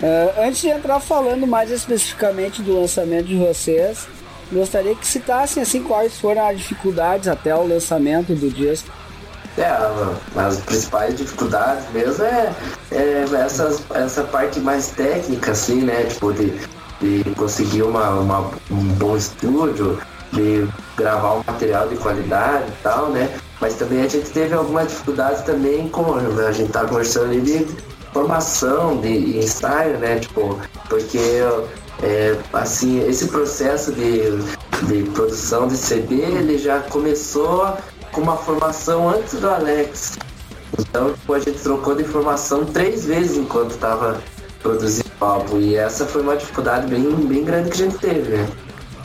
Uh, 0.03 0.47
antes 0.47 0.63
de 0.63 0.69
entrar 0.69 0.99
falando 0.99 1.47
mais 1.47 1.71
especificamente 1.71 2.63
do 2.63 2.81
lançamento 2.81 3.27
de 3.27 3.37
vocês, 3.37 4.09
gostaria 4.51 4.95
que 4.95 5.07
citassem 5.07 5.63
assim 5.63 5.83
quais 5.83 6.19
foram 6.19 6.49
as 6.49 6.59
dificuldades 6.59 7.29
até 7.29 7.55
o 7.55 7.67
lançamento 7.67 8.35
do 8.35 8.51
disco. 8.51 8.91
É, 9.59 9.69
as 10.37 10.59
principais 10.61 11.17
dificuldades 11.17 11.85
mesmo 11.93 12.25
é, 12.25 12.53
é 12.93 13.25
essa 13.95 14.25
parte 14.25 14.59
mais 14.61 14.89
técnica, 14.89 15.53
assim, 15.53 15.83
né? 15.83 16.05
Tipo, 16.05 16.33
de, 16.33 16.53
de 17.01 17.31
conseguir 17.35 17.83
uma, 17.83 18.11
uma, 18.11 18.51
um 18.71 18.85
bom 18.95 19.17
estúdio, 19.17 20.01
de 20.33 20.67
gravar 20.97 21.35
um 21.35 21.43
material 21.47 21.89
de 21.89 21.97
qualidade 21.97 22.65
e 22.69 22.83
tal, 22.83 23.11
né? 23.11 23.29
Mas 23.61 23.75
também 23.75 24.03
a 24.03 24.09
gente 24.09 24.31
teve 24.31 24.55
algumas 24.55 24.89
dificuldades 24.89 25.43
também 25.43 25.89
com, 25.89 26.15
a 26.15 26.53
gente 26.53 26.73
tá 26.73 26.85
conversando 26.85 27.27
ali 27.27 27.41
de 27.41 27.67
formação, 28.13 29.01
de 29.01 29.39
ensaio, 29.39 29.99
né? 29.99 30.19
Tipo, 30.19 30.59
porque 30.89 31.19
é, 32.03 32.37
assim, 32.53 33.07
esse 33.07 33.29
processo 33.29 33.93
de, 33.93 34.23
de 34.87 35.11
produção 35.11 35.69
de 35.69 35.77
CD, 35.77 36.17
ele 36.17 36.59
já 36.59 36.81
começou 36.81 37.77
com 38.13 38.23
uma 38.23 38.37
formação 38.37 39.09
antes 39.09 39.35
do 39.35 39.49
Alex. 39.49 40.19
Então, 40.79 41.13
tipo, 41.13 41.35
a 41.35 41.39
gente 41.39 41.59
trocou 41.59 41.95
de 41.95 42.03
informação 42.03 42.65
três 42.65 43.05
vezes 43.05 43.37
enquanto 43.37 43.73
estava 43.73 44.21
produzindo 44.63 45.11
o 45.21 45.25
álbum. 45.25 45.61
E 45.61 45.77
essa 45.77 46.07
foi 46.07 46.23
uma 46.23 46.37
dificuldade 46.37 46.87
bem, 46.87 47.03
bem 47.27 47.45
grande 47.45 47.71
que 47.71 47.83
a 47.83 47.87
gente 47.87 47.99
teve, 47.99 48.37
né? 48.37 48.49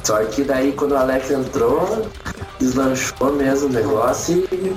Só 0.03 0.23
que 0.25 0.43
daí 0.43 0.71
quando 0.71 0.91
o 0.91 0.97
Alex 0.97 1.31
entrou, 1.31 2.07
deslanchou 2.59 3.33
mesmo 3.33 3.67
o 3.67 3.71
negócio 3.71 4.47
e. 4.51 4.75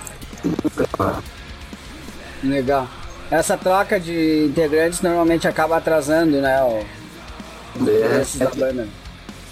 Legal. 2.43 2.89
Essa 3.31 3.57
troca 3.57 4.01
de 4.01 4.47
integrantes 4.47 5.03
normalmente 5.03 5.47
acaba 5.47 5.77
atrasando, 5.77 6.41
né? 6.41 6.63
O... 6.63 6.85
É, 7.87 8.23
é, 8.23 8.87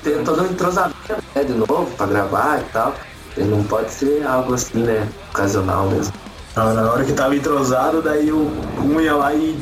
tem 0.02 0.24
todo 0.24 0.42
um 0.42 0.46
entrosamento 0.46 0.96
né, 1.34 1.44
de 1.44 1.52
novo 1.52 1.90
pra 1.96 2.06
gravar 2.06 2.60
e 2.60 2.64
tal. 2.72 2.94
E 3.36 3.42
não 3.42 3.62
pode 3.64 3.90
ser 3.92 4.24
algo 4.26 4.54
assim, 4.54 4.78
né? 4.78 5.06
Ocasional 5.30 5.90
mesmo. 5.90 6.14
Na 6.54 6.90
hora 6.90 7.04
que 7.04 7.12
tava 7.12 7.36
entrosado, 7.36 8.00
daí 8.00 8.32
o 8.32 8.50
um 8.82 8.98
ia 9.00 9.14
lá 9.14 9.34
e 9.34 9.58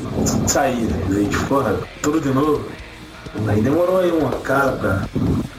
saía. 0.47 0.87
Daí, 1.09 1.27
tipo, 1.27 1.47
porra, 1.47 1.77
tudo 2.01 2.21
de 2.21 2.29
novo. 2.29 2.65
Aí 3.49 3.61
demorou 3.61 3.99
aí 3.99 4.13
uma 4.13 4.31
cara 4.41 4.73
pra 4.73 5.09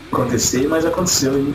acontecer, 0.10 0.66
mas 0.68 0.86
aconteceu 0.86 1.38
e 1.38 1.54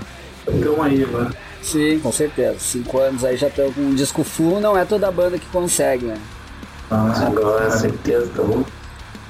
então 0.48 0.82
aí 0.82 1.02
agora. 1.02 1.30
Sim, 1.62 1.98
com 2.00 2.12
certeza. 2.12 2.58
Cinco 2.58 2.98
anos 2.98 3.24
aí 3.24 3.38
já 3.38 3.48
estão 3.48 3.72
com 3.72 3.80
um 3.80 3.94
disco 3.94 4.22
full, 4.22 4.60
não 4.60 4.76
é 4.76 4.84
toda 4.84 5.10
banda 5.10 5.38
que 5.38 5.46
consegue, 5.46 6.04
né? 6.04 6.18
Ah, 6.90 7.12
agora 7.24 7.66
agora 7.66 8.26
tá 8.34 8.42
bom 8.42 8.64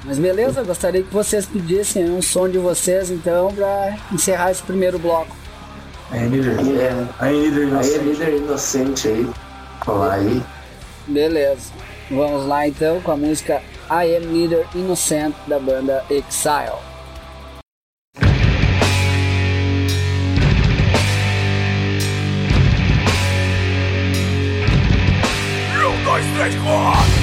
Mas 0.03 0.17
beleza, 0.17 0.63
gostaria 0.63 1.03
que 1.03 1.13
vocês 1.13 1.45
pedissem 1.45 2.07
é 2.07 2.09
um 2.09 2.19
som 2.21 2.49
de 2.49 2.57
vocês 2.57 3.11
então 3.11 3.53
para 3.53 3.97
encerrar 4.11 4.49
esse 4.49 4.63
primeiro 4.63 4.97
bloco. 4.97 5.35
Aí, 6.09 6.27
líder, 6.27 6.59
é, 6.81 7.07
aí, 7.19 7.49
líder, 7.49 7.67
inocente. 7.67 7.99
aí, 7.99 8.09
líder 8.09 8.37
inocente 8.37 9.07
aí. 9.07 9.29
Olá 9.85 10.13
aí. 10.15 10.43
Beleza. 11.07 11.71
Vamos 12.09 12.47
lá 12.47 12.67
então 12.67 12.99
com 13.01 13.11
a 13.11 13.17
música 13.17 13.61
I 13.89 14.17
Am 14.17 14.25
Leader 14.33 14.65
Innocent 14.73 15.35
da 15.47 15.59
banda 15.59 16.03
Exile. 16.09 16.81
Um, 25.77 26.03
dois, 26.03 26.25
três, 26.35 26.55
quatro! 26.55 27.20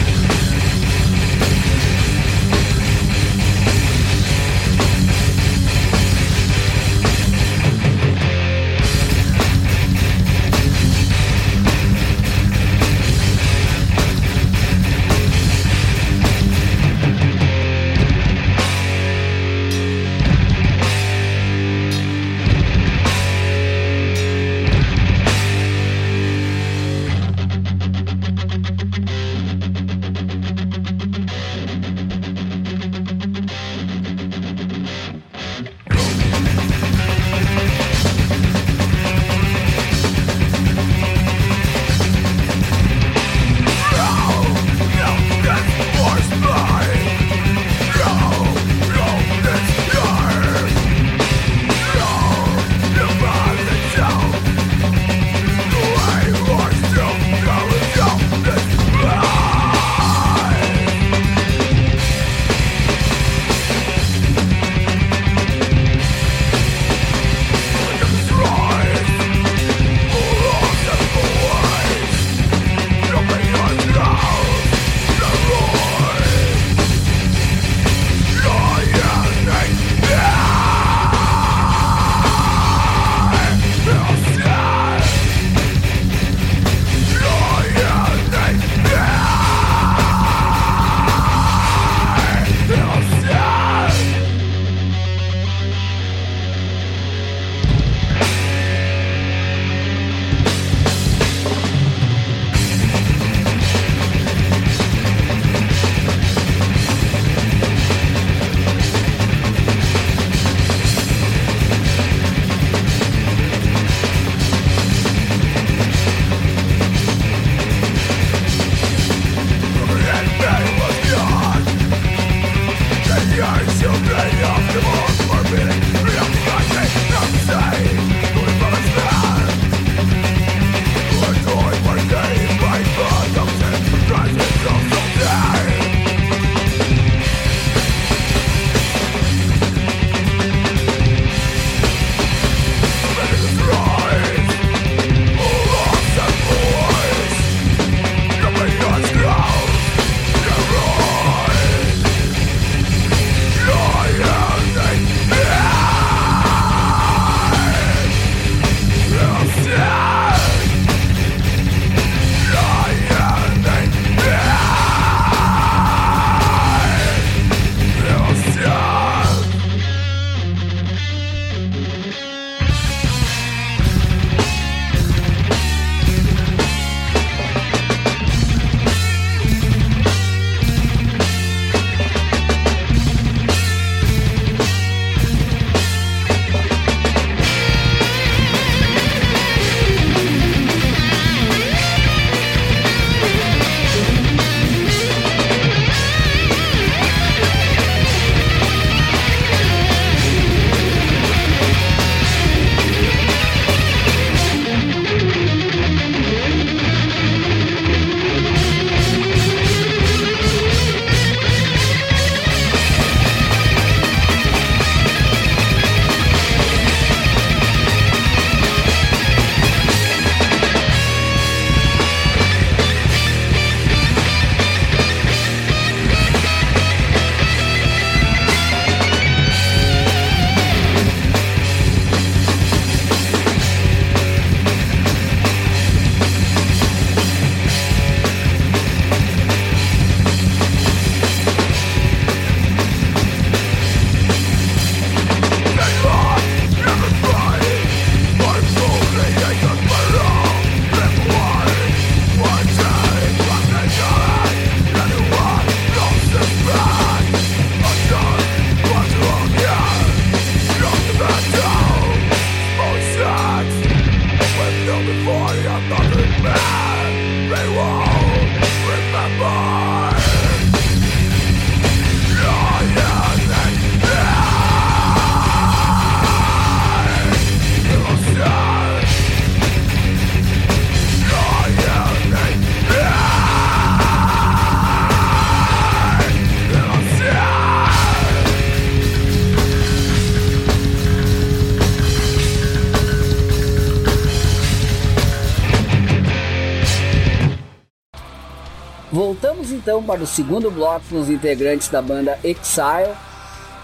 Então 299.89 300.03
para 300.03 300.23
o 300.23 300.27
segundo 300.27 300.71
bloco 300.71 301.01
com 301.09 301.19
os 301.19 301.31
integrantes 301.31 301.89
da 301.89 302.03
banda 302.03 302.39
Exile. 302.45 303.15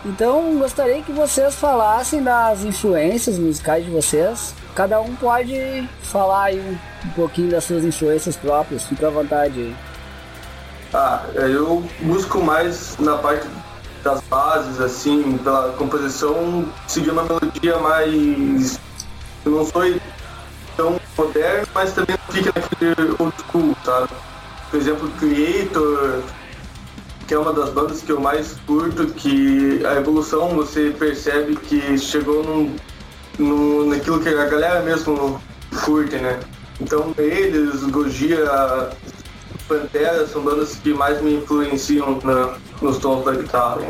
Então 0.05 0.59
gostaria 0.59 1.01
que 1.01 1.11
vocês 1.12 1.55
falassem 1.55 2.23
das 2.23 2.62
influências 2.62 3.38
musicais 3.38 3.87
de 3.87 3.90
vocês. 3.90 4.55
Cada 4.75 5.01
um 5.01 5.17
pode 5.17 5.88
falar 6.03 6.45
aí 6.45 6.61
um, 7.07 7.09
pouquinho 7.12 7.51
das 7.51 7.64
suas 7.64 7.85
influências 7.85 8.37
próprias, 8.37 8.85
fica 8.85 9.07
à 9.07 9.11
vontade 9.11 9.59
aí. 9.59 9.77
Ah, 10.93 11.25
eu 11.35 11.83
busco 12.01 12.38
mais 12.43 12.99
na 12.99 13.17
parte 13.17 13.47
das 14.03 14.21
bases, 14.29 14.79
assim, 14.83 15.38
pela 15.38 15.73
composição, 15.73 16.67
seguir 16.87 17.12
uma 17.12 17.23
melodia 17.23 17.79
mais. 17.79 18.79
Eu 19.43 19.53
não 19.53 19.64
sou 19.64 19.83
tão 20.77 21.01
moderno, 21.17 21.67
mas 21.75 21.95
também 21.95 22.14
não 22.14 22.35
fica 22.35 22.53
naquele 22.61 23.17
old 23.19 23.35
school, 23.49 23.75
sabe? 23.83 24.11
Por 24.75 24.81
exemplo, 24.81 25.09
Creator, 25.21 26.21
que 27.29 27.35
é 27.35 27.39
uma 27.39 27.53
das 27.53 27.71
bandas 27.71 28.03
que 28.03 28.11
eu 28.11 28.19
mais 28.19 28.57
curto, 28.67 29.07
que 29.07 29.81
a 29.87 29.95
evolução 29.95 30.49
você 30.49 30.93
percebe 30.99 31.55
que 31.55 31.97
chegou 31.97 32.43
num, 32.43 32.75
num, 33.39 33.87
naquilo 33.89 34.19
que 34.19 34.29
a 34.31 34.47
galera 34.47 34.83
mesmo 34.83 35.41
curte, 35.85 36.17
né? 36.17 36.41
Então 36.81 37.15
eles, 37.17 37.85
Gojira, 37.85 38.91
Pantera 39.69 40.27
são 40.27 40.43
bandas 40.43 40.75
que 40.75 40.93
mais 40.93 41.23
me 41.23 41.37
influenciam 41.37 42.19
na, 42.25 42.57
nos 42.83 42.99
tons 42.99 43.25
da 43.25 43.31
guitarra. 43.31 43.81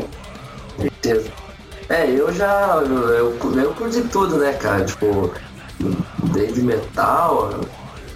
Certeza. 0.79 1.33
É, 1.89 2.11
eu 2.11 2.31
já. 2.31 2.83
Eu, 2.85 3.09
eu, 3.09 3.59
eu 3.59 3.73
curti 3.73 4.03
tudo, 4.03 4.37
né, 4.37 4.53
cara? 4.53 4.85
Tipo, 4.85 5.33
desde 6.25 6.61
metal, 6.61 7.59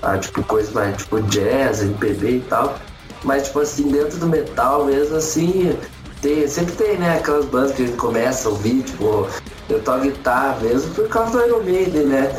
a, 0.02 0.18
tipo, 0.18 0.42
coisa 0.44 0.70
mais 0.72 0.96
tipo 0.96 1.20
jazz, 1.22 1.82
MPB 1.82 2.28
e 2.28 2.40
tal. 2.48 2.78
Mas 3.24 3.44
tipo 3.44 3.60
assim, 3.60 3.88
dentro 3.88 4.18
do 4.18 4.26
metal 4.26 4.84
mesmo 4.84 5.16
assim, 5.16 5.76
tem, 6.20 6.46
sempre 6.48 6.74
tem, 6.74 6.96
né, 6.98 7.18
aquelas 7.18 7.46
bandas 7.46 7.72
que 7.72 7.82
a 7.82 7.86
gente 7.86 7.96
começa 7.96 8.48
a 8.48 8.52
ouvir, 8.52 8.82
tipo, 8.82 9.26
eu 9.68 9.80
toco 9.82 10.00
guitarra 10.00 10.58
mesmo 10.60 10.92
por 10.94 11.08
causa 11.08 11.32
do 11.32 11.46
Iron 11.46 11.62
Maiden, 11.62 12.06
né? 12.06 12.32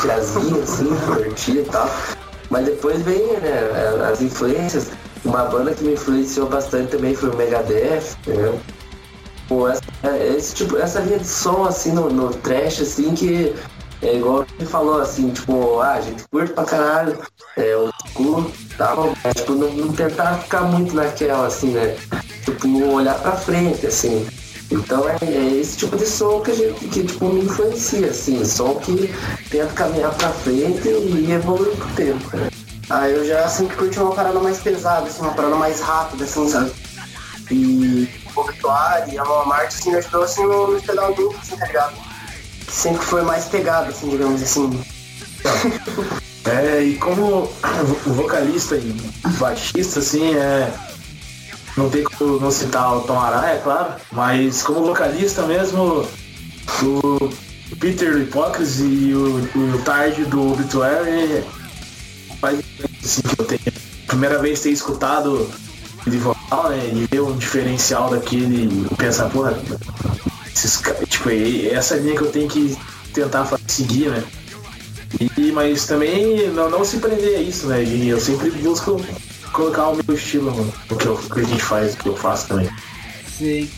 Tiazinha, 0.00 0.62
assim, 0.62 0.88
curtir 1.06 1.58
e 1.58 1.64
tal. 1.64 1.90
Mas 2.50 2.66
depois 2.66 3.02
vem, 3.02 3.26
né, 3.38 3.70
as 4.10 4.20
influências. 4.20 4.90
Uma 5.24 5.44
banda 5.46 5.74
que 5.74 5.82
me 5.82 5.94
influenciou 5.94 6.48
bastante 6.48 6.92
também 6.92 7.14
foi 7.14 7.30
o 7.30 7.36
Megadeth, 7.36 8.16
entendeu? 8.20 8.60
Pô, 9.48 9.68
essa, 9.68 9.82
esse, 10.18 10.54
tipo, 10.54 10.76
essa 10.76 11.00
linha 11.00 11.18
de 11.18 11.26
som 11.26 11.64
assim 11.64 11.92
no, 11.92 12.08
no 12.08 12.30
trash 12.30 12.80
assim 12.80 13.14
que 13.14 13.54
é 14.02 14.16
igual 14.16 14.46
ele 14.58 14.68
falou 14.68 15.00
assim, 15.00 15.30
tipo, 15.30 15.80
ah, 15.80 15.94
a 15.94 16.00
gente 16.00 16.24
curte 16.28 16.52
pra 16.52 16.64
caralho, 16.64 17.18
é 17.56 17.76
o 17.76 17.90
cu, 18.14 18.50
tal, 18.76 19.14
mas 19.24 19.34
tipo, 19.34 19.54
não, 19.54 19.72
não 19.72 19.92
tentar 19.92 20.34
ficar 20.38 20.62
muito 20.62 20.94
naquela 20.94 21.46
assim, 21.46 21.70
né? 21.70 21.96
Tipo, 22.44 22.94
olhar 22.94 23.18
pra 23.20 23.32
frente, 23.32 23.86
assim. 23.86 24.26
Então 24.70 25.08
é, 25.08 25.16
é, 25.22 25.60
esse 25.60 25.76
tipo 25.78 25.96
de 25.96 26.06
som 26.06 26.40
que 26.40 26.50
a 26.50 26.54
gente 26.54 26.88
que 26.88 27.04
tipo 27.04 27.26
me 27.26 27.44
influencia, 27.44 28.08
assim, 28.08 28.44
som 28.44 28.74
que 28.74 29.14
tenta 29.48 29.72
caminhar 29.72 30.12
pra 30.14 30.28
frente 30.30 30.88
e 30.88 31.30
evoluir 31.30 31.76
com 31.76 31.88
o 31.88 31.94
tempo. 31.94 32.36
Né? 32.36 32.48
Ah, 32.90 33.08
eu 33.08 33.24
já 33.24 33.48
sempre 33.48 33.76
curti 33.76 33.98
uma 33.98 34.14
parada 34.14 34.38
mais 34.40 34.58
pesada, 34.58 35.06
assim, 35.06 35.22
uma 35.22 35.34
parada 35.34 35.56
mais 35.56 35.80
rápida, 35.80 36.24
assim, 36.24 36.48
sabe? 36.48 36.72
E 37.50 38.08
o 38.34 38.40
Obituário, 38.40 39.20
a 39.20 39.24
Mama 39.24 39.44
Marte, 39.46 39.76
assim, 39.76 39.90
me 39.90 39.96
ajudou 39.98 40.22
assim 40.22 40.44
no, 40.44 40.72
no 40.72 40.82
pedal 40.82 41.14
duplo, 41.14 41.38
assim, 41.40 41.56
tá 41.56 41.66
ligado? 41.66 41.94
Sempre 42.68 43.04
foi 43.04 43.22
mais 43.22 43.46
pegado, 43.46 43.90
assim, 43.90 44.10
digamos 44.10 44.42
assim. 44.42 44.84
É, 46.44 46.82
e 46.82 46.96
como 46.96 47.50
vocalista 48.06 48.76
e 48.76 48.94
baixista, 49.38 50.00
assim, 50.00 50.34
é. 50.34 50.72
Não 51.76 51.90
tem 51.90 52.04
como 52.04 52.40
não 52.40 52.50
citar 52.50 52.96
o 52.96 53.00
Tom 53.02 53.20
Araya, 53.20 53.56
é 53.56 53.58
claro, 53.58 53.94
mas 54.10 54.62
como 54.62 54.86
vocalista 54.86 55.42
mesmo, 55.42 56.08
o 56.82 57.30
Peter 57.78 58.16
Hipócrise 58.16 58.84
e 58.84 59.14
o, 59.14 59.36
o 59.36 59.82
Tard 59.84 60.16
do 60.24 60.52
Obituary 60.52 61.44
faz 62.40 62.60
assim 63.04 63.22
que 63.22 63.40
eu 63.40 63.44
tenho. 63.44 63.60
Primeira 64.06 64.38
vez 64.38 64.60
ter 64.60 64.70
escutado 64.70 65.50
de 66.06 66.16
vocal, 66.16 66.70
né? 66.70 66.90
E 66.92 67.06
ver 67.10 67.20
um 67.20 67.36
diferencial 67.36 68.08
daquele 68.08 68.86
e 68.86 68.94
pensar, 68.94 69.28
porra, 69.30 69.58
esses, 70.56 70.82
tipo, 71.08 71.28
essa 71.70 71.96
linha 71.96 72.16
que 72.16 72.22
eu 72.22 72.32
tenho 72.32 72.48
que 72.48 72.76
tentar 73.12 73.46
seguir, 73.66 74.08
né? 74.08 74.24
E, 75.36 75.52
mas 75.52 75.86
também 75.86 76.48
não, 76.50 76.70
não 76.70 76.84
se 76.84 76.96
prender 76.96 77.36
a 77.38 77.40
isso, 77.40 77.66
né? 77.66 77.84
E 77.84 78.08
eu 78.08 78.20
sempre 78.20 78.50
busco 78.50 79.00
colocar 79.52 79.88
o 79.88 79.96
meu 79.96 80.16
estilo 80.16 80.50
no 80.90 80.96
que, 80.96 81.06
eu, 81.06 81.16
que 81.16 81.40
a 81.40 81.44
gente 81.44 81.62
faz, 81.62 81.94
o 81.94 81.96
que 81.98 82.08
eu 82.08 82.16
faço 82.16 82.48
também. 82.48 82.68
Sim. 83.38 83.70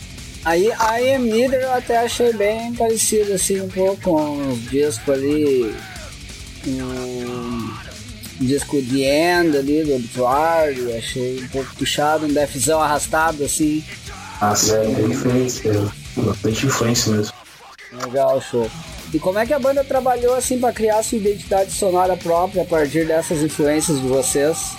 Aí 0.45 0.71
a 0.71 1.01
I 1.01 1.15
Am 1.15 1.29
Leader 1.29 1.61
eu 1.61 1.73
até 1.73 1.97
achei 1.97 2.31
bem 2.33 2.73
parecido 2.73 3.33
assim 3.33 3.59
um 3.59 3.67
pouco 3.67 4.01
com 4.01 4.51
os 4.51 4.69
discos 4.69 5.13
ali. 5.13 5.75
Um 6.65 7.73
disco 8.39 8.81
The 8.81 9.41
End 9.41 9.57
ali 9.57 9.83
do 9.83 9.95
Obituário, 9.95 10.97
achei 10.97 11.43
um 11.43 11.47
pouco 11.49 11.75
puxado, 11.75 12.25
um 12.25 12.33
defzão 12.33 12.81
arrastado 12.81 13.43
assim. 13.43 13.83
Ah, 14.41 14.53
é 14.69 14.95
bem 14.95 15.11
influência, 15.11 15.73
bastante 16.17 16.65
influência 16.65 17.11
mesmo. 17.11 17.33
Legal, 18.05 18.41
show. 18.41 18.69
E 19.13 19.19
como 19.19 19.39
é 19.39 19.45
que 19.45 19.53
a 19.53 19.59
banda 19.59 19.83
trabalhou 19.83 20.35
assim 20.35 20.59
para 20.59 20.71
criar 20.71 21.01
sua 21.03 21.17
identidade 21.17 21.71
sonora 21.71 22.15
própria 22.15 22.61
a 22.61 22.65
partir 22.65 23.07
dessas 23.07 23.41
influências 23.41 23.99
de 23.99 24.07
vocês? 24.07 24.73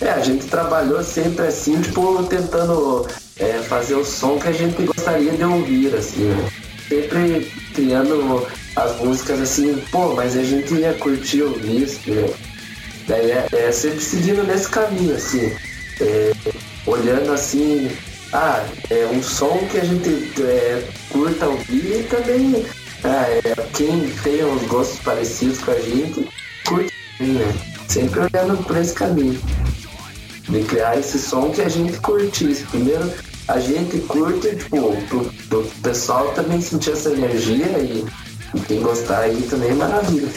É, 0.00 0.10
a 0.10 0.20
gente 0.20 0.46
trabalhou 0.46 1.02
sempre 1.02 1.46
assim, 1.46 1.80
tipo, 1.80 2.22
tentando 2.24 3.06
é, 3.38 3.58
fazer 3.58 3.94
o 3.94 4.04
som 4.04 4.38
que 4.38 4.48
a 4.48 4.52
gente 4.52 4.82
gostaria 4.84 5.32
de 5.32 5.44
ouvir, 5.44 5.94
assim, 5.94 6.24
né? 6.24 6.50
Sempre 6.88 7.52
criando 7.74 8.46
as 8.74 8.96
músicas 9.00 9.40
assim, 9.40 9.76
pô, 9.90 10.14
mas 10.14 10.36
a 10.36 10.42
gente 10.42 10.74
ia 10.74 10.94
curtir 10.94 11.42
ouvir 11.42 11.82
isso, 11.82 12.00
né? 12.10 12.30
Daí 13.06 13.30
é, 13.30 13.46
é, 13.52 13.72
sempre 13.72 14.00
seguindo 14.00 14.42
nesse 14.44 14.68
caminho, 14.68 15.14
assim, 15.14 15.52
é, 16.00 16.32
olhando 16.86 17.32
assim, 17.32 17.90
ah, 18.32 18.64
é 18.90 19.06
um 19.06 19.22
som 19.22 19.58
que 19.70 19.78
a 19.78 19.84
gente 19.84 20.08
é, 20.42 20.88
curta 21.10 21.46
ouvir 21.46 22.00
e 22.00 22.02
também 22.04 22.64
ah, 23.04 23.26
é, 23.28 23.42
quem 23.74 24.08
tem 24.22 24.44
uns 24.44 24.62
gostos 24.68 24.98
parecidos 25.00 25.58
com 25.58 25.70
a 25.70 25.80
gente 25.80 26.28
curte, 26.66 26.92
né? 27.20 27.54
Sempre 27.88 28.20
olhando 28.20 28.64
por 28.64 28.76
esse 28.76 28.94
caminho 28.94 29.38
de 30.48 30.62
criar 30.64 30.98
esse 30.98 31.18
som 31.18 31.50
que 31.50 31.60
a 31.60 31.68
gente 31.68 31.98
curtisse. 31.98 32.64
Primeiro, 32.64 33.12
a 33.48 33.58
gente 33.60 33.98
curte, 34.00 34.56
tipo, 34.56 34.96
pro, 35.08 35.24
pro 35.48 35.62
pessoal 35.82 36.32
também 36.32 36.60
sentir 36.60 36.92
essa 36.92 37.10
energia 37.10 37.66
e, 37.78 38.06
e 38.54 38.60
quem 38.60 38.80
gostar 38.80 39.20
aí 39.20 39.42
também 39.42 39.70
é 39.70 39.74
maravilha. 39.74 40.28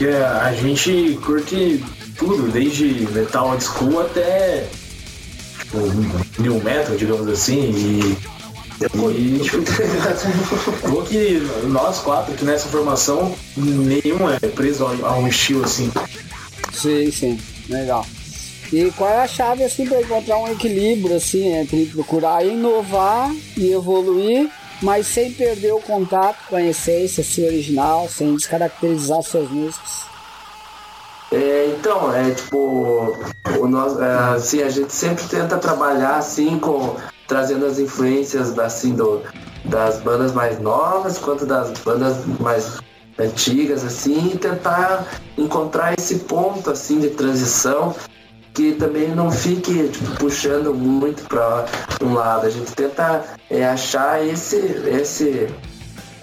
É, 0.00 0.24
a 0.24 0.52
gente 0.54 1.18
curte 1.24 1.84
tudo, 2.16 2.50
desde 2.50 3.08
metal 3.12 3.50
old 3.50 3.62
school 3.62 4.00
até 4.00 4.66
tipo, 5.58 5.78
new 6.38 6.62
metal, 6.62 6.96
digamos 6.96 7.28
assim, 7.28 7.70
e. 7.70 8.38
E, 8.80 9.40
tipo, 9.40 9.60
Falou 10.82 11.02
que 11.02 11.42
nós 11.64 11.98
quatro 11.98 12.32
que 12.34 12.44
nessa 12.44 12.68
formação, 12.68 13.34
nenhum 13.56 14.30
é 14.30 14.38
preso 14.38 14.86
a 14.86 15.18
um 15.18 15.26
estilo 15.26 15.64
assim. 15.64 15.90
Sim, 16.72 17.10
sim, 17.10 17.40
legal. 17.68 18.06
E 18.72 18.92
qual 18.92 19.10
é 19.10 19.22
a 19.22 19.26
chave 19.26 19.64
assim 19.64 19.86
para 19.86 20.00
encontrar 20.00 20.38
um 20.38 20.52
equilíbrio 20.52 21.16
assim 21.16 21.48
entre 21.54 21.86
procurar 21.86 22.44
inovar 22.44 23.34
e 23.56 23.72
evoluir, 23.72 24.48
mas 24.82 25.06
sem 25.08 25.32
perder 25.32 25.72
o 25.72 25.80
contato 25.80 26.38
com 26.48 26.54
a 26.54 26.62
essência 26.62 27.22
assim, 27.22 27.46
original, 27.46 28.08
sem 28.08 28.34
descaracterizar 28.36 29.22
suas 29.22 29.50
músicas? 29.50 30.06
É, 31.30 31.74
então, 31.78 32.14
é 32.14 32.30
tipo, 32.30 33.16
o 33.58 33.68
nosso, 33.68 34.02
é, 34.02 34.34
assim, 34.34 34.62
a 34.62 34.70
gente 34.70 34.92
sempre 34.92 35.24
tenta 35.24 35.58
trabalhar 35.58 36.16
assim 36.16 36.58
com 36.58 36.96
trazendo 37.26 37.66
as 37.66 37.78
influências 37.78 38.58
assim 38.58 38.94
do, 38.94 39.22
das 39.66 39.98
bandas 39.98 40.32
mais 40.32 40.58
novas 40.58 41.18
quanto 41.18 41.44
das 41.44 41.70
bandas 41.80 42.24
mais 42.40 42.78
antigas, 43.18 43.84
assim, 43.84 44.32
e 44.32 44.38
tentar 44.38 45.06
encontrar 45.36 45.94
esse 45.98 46.20
ponto, 46.20 46.70
assim, 46.70 47.00
de 47.00 47.10
transição 47.10 47.94
que 48.54 48.72
também 48.72 49.14
não 49.14 49.30
fique 49.30 49.88
tipo, 49.88 50.16
puxando 50.16 50.74
muito 50.74 51.22
para 51.24 51.66
um 52.02 52.14
lado. 52.14 52.46
A 52.46 52.50
gente 52.50 52.72
tenta 52.72 53.24
é, 53.50 53.66
achar 53.66 54.24
esse, 54.24 54.56
esse, 54.56 55.48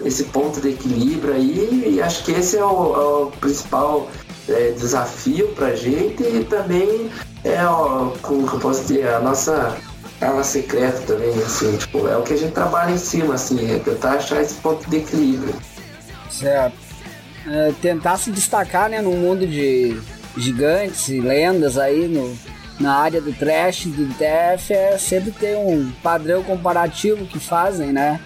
esse 0.04 0.24
ponto 0.24 0.60
de 0.60 0.70
equilíbrio 0.70 1.34
aí 1.34 1.94
e 1.94 2.02
acho 2.02 2.24
que 2.24 2.32
esse 2.32 2.58
é 2.58 2.64
o, 2.64 2.94
é 2.94 3.24
o 3.24 3.30
principal 3.40 4.08
é, 4.48 4.72
desafio 4.72 5.48
para 5.48 5.68
a 5.68 5.76
gente 5.76 6.22
e 6.22 6.44
também 6.44 7.10
é 7.44 7.66
o, 7.66 8.12
como 8.22 8.48
que 8.48 8.54
eu 8.54 8.60
posso 8.60 8.82
dizer, 8.82 9.08
a 9.08 9.20
nossa 9.20 9.76
arma 10.20 10.42
secreta 10.42 10.98
também, 11.06 11.30
assim, 11.42 11.76
tipo, 11.76 12.08
é 12.08 12.16
o 12.16 12.22
que 12.22 12.34
a 12.34 12.36
gente 12.36 12.52
trabalha 12.52 12.92
em 12.92 12.98
cima, 12.98 13.34
assim, 13.34 13.74
é 13.74 13.78
tentar 13.78 14.12
achar 14.12 14.40
esse 14.40 14.54
ponto 14.54 14.88
de 14.88 14.96
equilíbrio. 14.96 15.54
Certo. 16.30 16.76
É, 17.46 17.72
tentar 17.80 18.16
se 18.16 18.30
destacar, 18.30 18.88
né, 18.88 19.00
num 19.00 19.16
mundo 19.16 19.46
de 19.46 19.96
gigantes 20.36 21.08
e 21.08 21.20
lendas 21.20 21.78
aí 21.78 22.08
no, 22.08 22.36
na 22.80 22.94
área 22.94 23.20
do 23.20 23.32
trash, 23.32 23.86
do 23.86 24.06
death, 24.14 24.70
é 24.70 24.98
sempre 24.98 25.30
ter 25.30 25.56
um 25.56 25.90
padrão 26.02 26.42
comparativo 26.42 27.26
que 27.26 27.38
fazem, 27.38 27.92
né? 27.92 28.20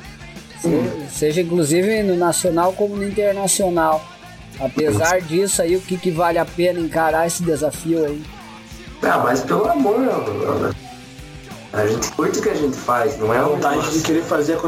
Seja, 0.61 1.09
seja 1.11 1.41
inclusive 1.41 2.03
no 2.03 2.16
nacional 2.16 2.73
como 2.73 2.97
no 2.97 3.07
internacional. 3.07 4.05
Apesar 4.61 5.21
disso 5.21 5.63
aí, 5.63 5.77
o 5.77 5.81
que, 5.81 5.97
que 5.97 6.11
vale 6.11 6.39
a 6.39 6.45
pena 6.45 6.79
encarar 6.79 7.27
esse 7.27 7.43
desafio 7.43 8.05
aí? 8.05 8.23
Ah, 9.03 9.19
mas 9.19 9.41
pelo 9.41 9.67
amor, 9.69 9.99
mano. 9.99 10.75
A 11.73 11.87
gente 11.87 12.11
curte 12.13 12.41
o 12.41 12.43
que 12.43 12.49
a 12.49 12.55
gente 12.55 12.77
faz, 12.77 13.17
não 13.19 13.33
é 13.33 13.39
a 13.39 13.45
vontade 13.45 13.91
de 13.93 14.01
querer 14.01 14.23
fazer, 14.23 14.59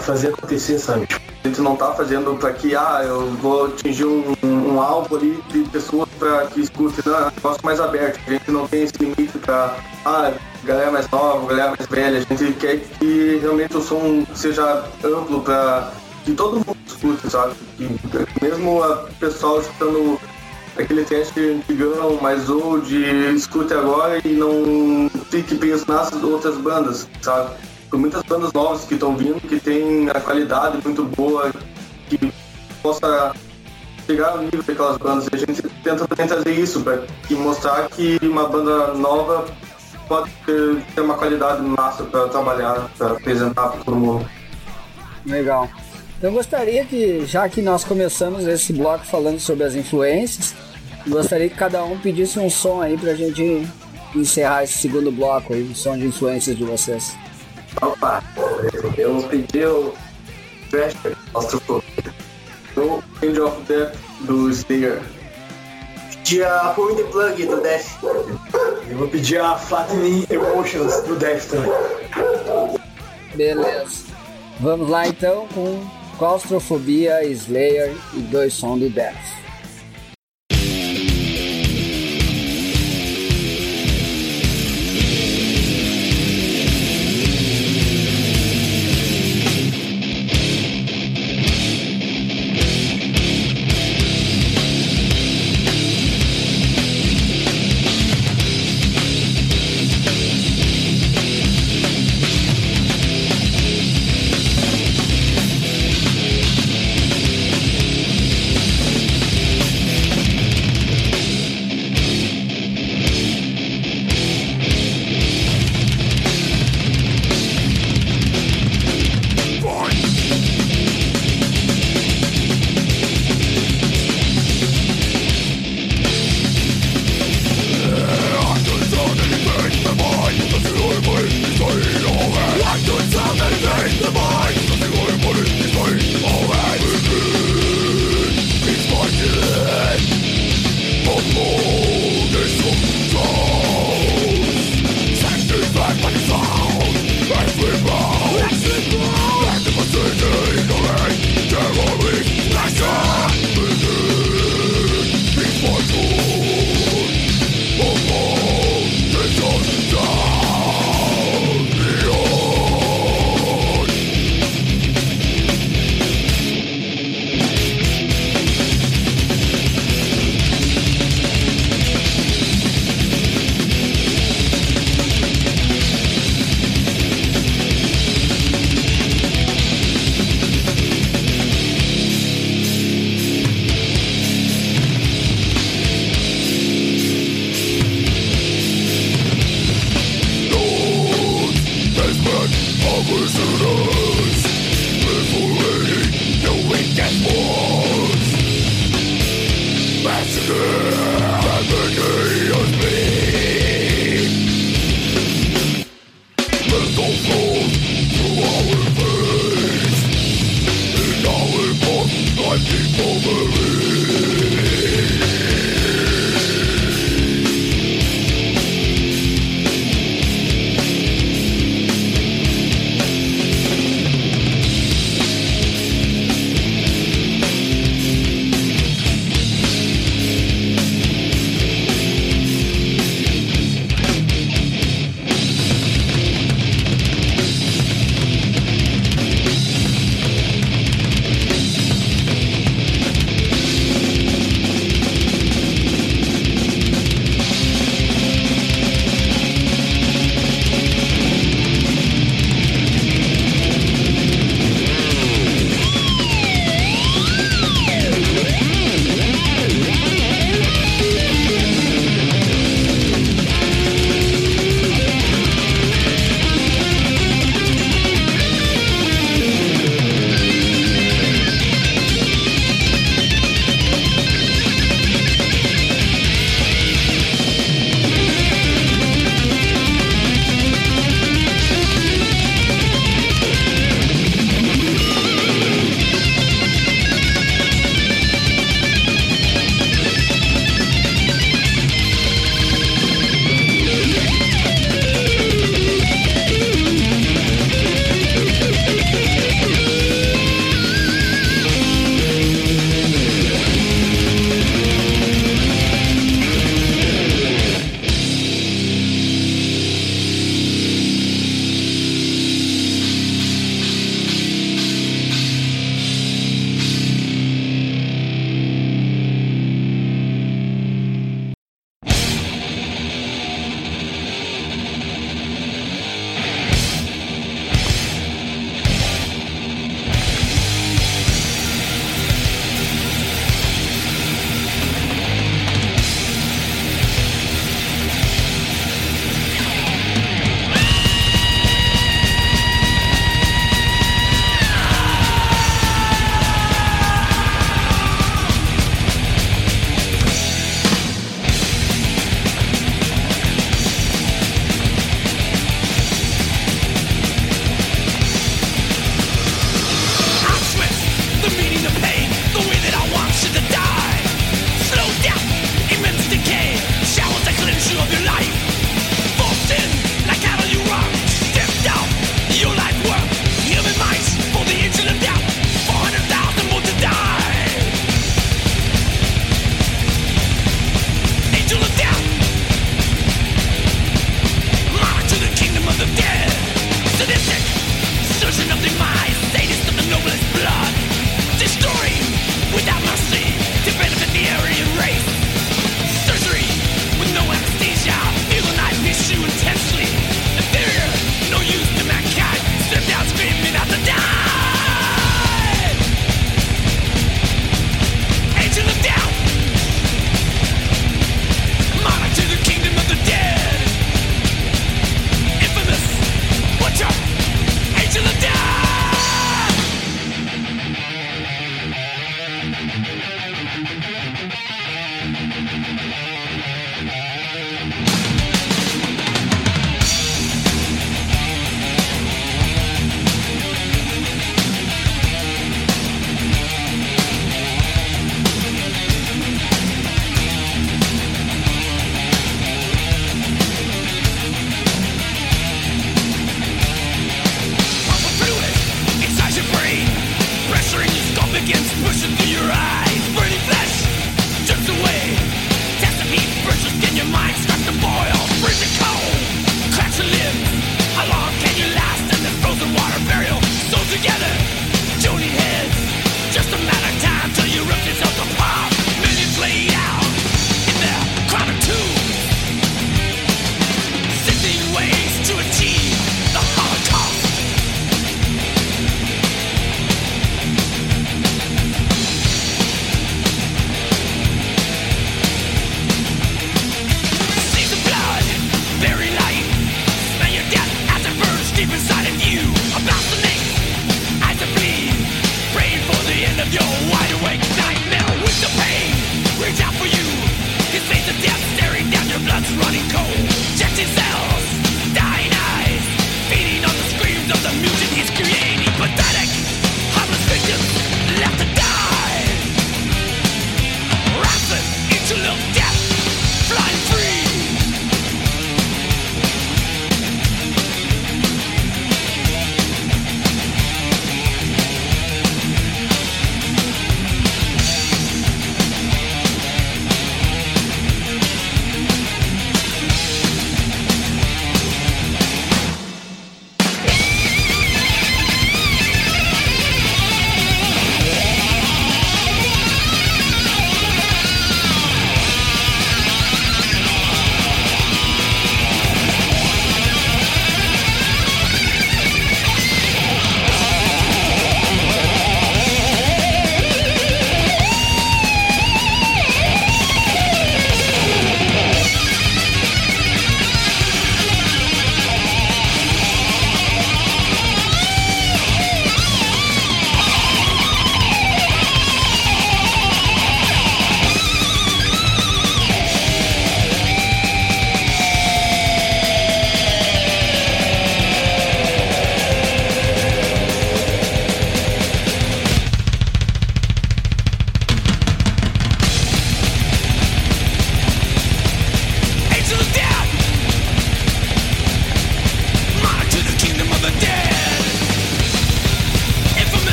fazer 0.00 0.28
acontecer, 0.28 0.78
sabe? 0.78 1.06
Tipo, 1.06 1.20
A 1.42 1.48
gente 1.48 1.60
não 1.60 1.74
tá 1.74 1.92
fazendo 1.92 2.36
pra 2.36 2.52
que, 2.52 2.76
ah, 2.76 3.02
eu 3.04 3.26
vou 3.32 3.66
atingir 3.66 4.04
um, 4.04 4.34
um 4.42 4.80
alvo 4.80 5.16
ali 5.16 5.42
de 5.50 5.64
pessoas 5.64 6.08
pra 6.16 6.46
que 6.46 6.60
escutem, 6.60 7.02
não, 7.04 7.18
é 7.18 7.22
um 7.22 7.30
negócio 7.34 7.60
mais 7.64 7.80
aberto. 7.80 8.20
A 8.26 8.30
gente 8.30 8.50
não 8.50 8.68
tem 8.68 8.84
esse 8.84 8.94
limite 9.00 9.36
pra, 9.38 9.76
ah, 10.06 10.32
galera 10.64 10.92
mais 10.92 11.10
nova, 11.10 11.46
galera 11.46 11.74
mais 11.76 11.86
velha. 11.90 12.18
A 12.18 12.34
gente 12.34 12.52
quer 12.54 12.78
que 12.78 13.38
realmente 13.42 13.76
o 13.76 13.82
som 13.82 14.24
seja 14.34 14.84
amplo 15.02 15.40
pra 15.42 15.92
que 16.24 16.32
todo 16.32 16.56
mundo 16.56 16.76
escute, 16.86 17.30
sabe? 17.30 17.54
Que 17.76 17.88
mesmo 18.42 18.82
a 18.82 19.08
pessoal 19.20 19.60
escutando 19.60 20.18
aquele 20.76 21.04
teste 21.04 21.40
antigão, 21.40 22.18
mais 22.20 22.48
old, 22.50 22.94
escute 23.34 23.74
agora 23.74 24.20
e 24.26 24.32
não 24.32 25.10
fique 25.30 25.54
preso 25.54 25.84
nas 25.86 26.12
outras 26.22 26.56
bandas, 26.56 27.08
sabe? 27.22 27.54
Tem 27.90 28.00
muitas 28.00 28.22
bandas 28.24 28.52
novas 28.52 28.84
que 28.84 28.94
estão 28.94 29.16
vindo, 29.16 29.40
que 29.40 29.60
tem 29.60 30.10
a 30.10 30.20
qualidade 30.20 30.78
muito 30.82 31.04
boa, 31.04 31.52
que 32.08 32.32
possa 32.82 33.32
chegar 34.06 34.30
ao 34.30 34.38
nível 34.38 34.62
daquelas 34.62 34.96
bandas. 34.96 35.28
E 35.30 35.36
a 35.36 35.38
gente 35.38 35.62
tenta 35.82 36.08
também 36.08 36.26
trazer 36.26 36.52
isso, 36.52 36.80
para 36.80 37.02
mostrar 37.30 37.88
que 37.90 38.18
uma 38.22 38.48
banda 38.48 38.94
nova 38.94 39.44
pode 40.08 40.30
ter 40.94 41.00
uma 41.00 41.14
qualidade 41.14 41.62
massa 41.62 42.02
para 42.04 42.28
trabalhar, 42.28 42.90
para 42.98 43.12
apresentar 43.12 43.68
para 43.68 43.84
todo 43.84 43.96
mundo. 43.96 44.28
Legal. 45.24 45.68
Eu 46.24 46.32
gostaria 46.32 46.86
que, 46.86 47.26
já 47.26 47.46
que 47.50 47.60
nós 47.60 47.84
começamos 47.84 48.46
esse 48.48 48.72
bloco 48.72 49.04
falando 49.04 49.38
sobre 49.38 49.62
as 49.62 49.74
influências, 49.74 50.54
gostaria 51.06 51.50
que 51.50 51.54
cada 51.54 51.84
um 51.84 51.98
pedisse 51.98 52.38
um 52.38 52.48
som 52.48 52.80
aí 52.80 52.96
pra 52.96 53.12
gente 53.12 53.68
encerrar 54.14 54.64
esse 54.64 54.78
segundo 54.78 55.12
bloco 55.12 55.52
aí, 55.52 55.62
um 55.62 55.74
som 55.74 55.98
de 55.98 56.06
influências 56.06 56.56
de 56.56 56.64
vocês. 56.64 57.14
Opa, 57.78 58.24
eu 58.96 59.22
pedi 59.24 59.66
o 59.66 59.92
Thrasher, 60.70 61.14
Claustrofobia. 61.30 62.14
No 62.74 63.04
End 63.22 63.38
of 63.38 63.60
Death 63.64 63.94
do 64.20 64.48
Slayer. 64.48 65.02
De 66.22 66.42
a 66.42 66.72
Pull 66.74 66.96
the 66.96 67.02
Plug 67.02 67.44
do 67.44 67.60
Death. 67.60 68.02
eu 68.88 68.96
vou 68.96 69.08
pedir 69.08 69.42
a 69.42 69.58
Flattening 69.58 70.24
Emotions 70.30 71.02
do 71.02 71.16
Death 71.16 71.50
também. 71.50 71.70
Beleza. 73.34 74.04
Vamos 74.58 74.88
lá 74.88 75.06
então 75.06 75.46
com 75.48 76.03
Claustrofobia, 76.18 77.24
Slayer 77.24 77.94
e 78.14 78.20
dois 78.20 78.54
sons 78.54 78.80
do 78.80 78.88
Death. 78.88 79.43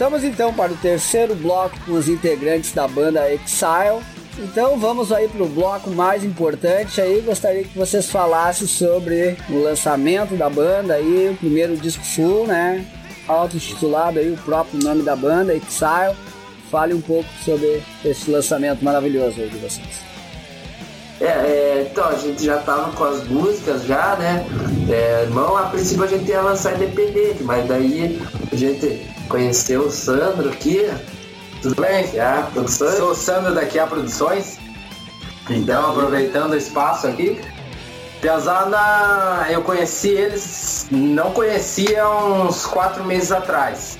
Voltamos 0.00 0.24
então 0.24 0.54
para 0.54 0.72
o 0.72 0.76
terceiro 0.76 1.34
bloco 1.34 1.78
com 1.84 1.92
os 1.92 2.08
integrantes 2.08 2.72
da 2.72 2.88
banda 2.88 3.30
Exile. 3.30 4.00
Então 4.38 4.78
vamos 4.78 5.12
aí 5.12 5.28
para 5.28 5.42
o 5.42 5.46
bloco 5.46 5.90
mais 5.90 6.24
importante 6.24 7.02
aí. 7.02 7.20
Gostaria 7.20 7.64
que 7.64 7.76
vocês 7.76 8.06
falassem 8.06 8.66
sobre 8.66 9.36
o 9.50 9.62
lançamento 9.62 10.34
da 10.36 10.48
banda 10.48 10.94
aí, 10.94 11.28
o 11.30 11.36
primeiro 11.36 11.76
disco 11.76 12.02
full, 12.02 12.46
né? 12.46 12.82
Auto-intitulado 13.28 14.18
aí, 14.18 14.32
o 14.32 14.38
próprio 14.38 14.82
nome 14.82 15.02
da 15.02 15.14
banda, 15.14 15.54
Exile. 15.54 16.16
Fale 16.70 16.94
um 16.94 17.02
pouco 17.02 17.28
sobre 17.44 17.82
esse 18.02 18.30
lançamento 18.30 18.82
maravilhoso 18.82 19.38
aí 19.38 19.50
de 19.50 19.58
vocês. 19.58 20.09
É, 21.20 21.26
é, 21.26 21.88
então, 21.90 22.08
a 22.08 22.14
gente 22.14 22.42
já 22.42 22.58
tava 22.58 22.92
com 22.92 23.04
as 23.04 23.24
músicas 23.28 23.84
já, 23.84 24.16
né? 24.16 24.46
É, 24.88 25.24
irmão, 25.24 25.54
a 25.54 25.64
princípio 25.64 26.04
a 26.04 26.06
gente 26.06 26.26
ia 26.28 26.40
lançar 26.40 26.74
independente, 26.76 27.42
mas 27.42 27.68
daí 27.68 28.20
a 28.50 28.56
gente 28.56 29.06
conheceu 29.28 29.82
o 29.82 29.90
Sandro 29.90 30.48
aqui. 30.48 30.90
Tudo 31.60 31.78
bem? 31.78 32.06
Já, 32.10 32.48
produções? 32.54 32.94
Sou 32.94 33.10
o 33.10 33.14
Sandro 33.14 33.54
daqui 33.54 33.78
a 33.78 33.86
Produções. 33.86 34.58
Então, 35.50 35.90
aproveitando 35.90 36.52
o 36.52 36.56
espaço 36.56 37.06
aqui. 37.06 37.38
Piazada, 38.22 39.46
eu 39.50 39.62
conheci 39.62 40.08
eles, 40.08 40.86
não 40.90 41.32
conhecia 41.32 42.08
uns 42.08 42.64
quatro 42.66 43.04
meses 43.04 43.32
atrás. 43.32 43.98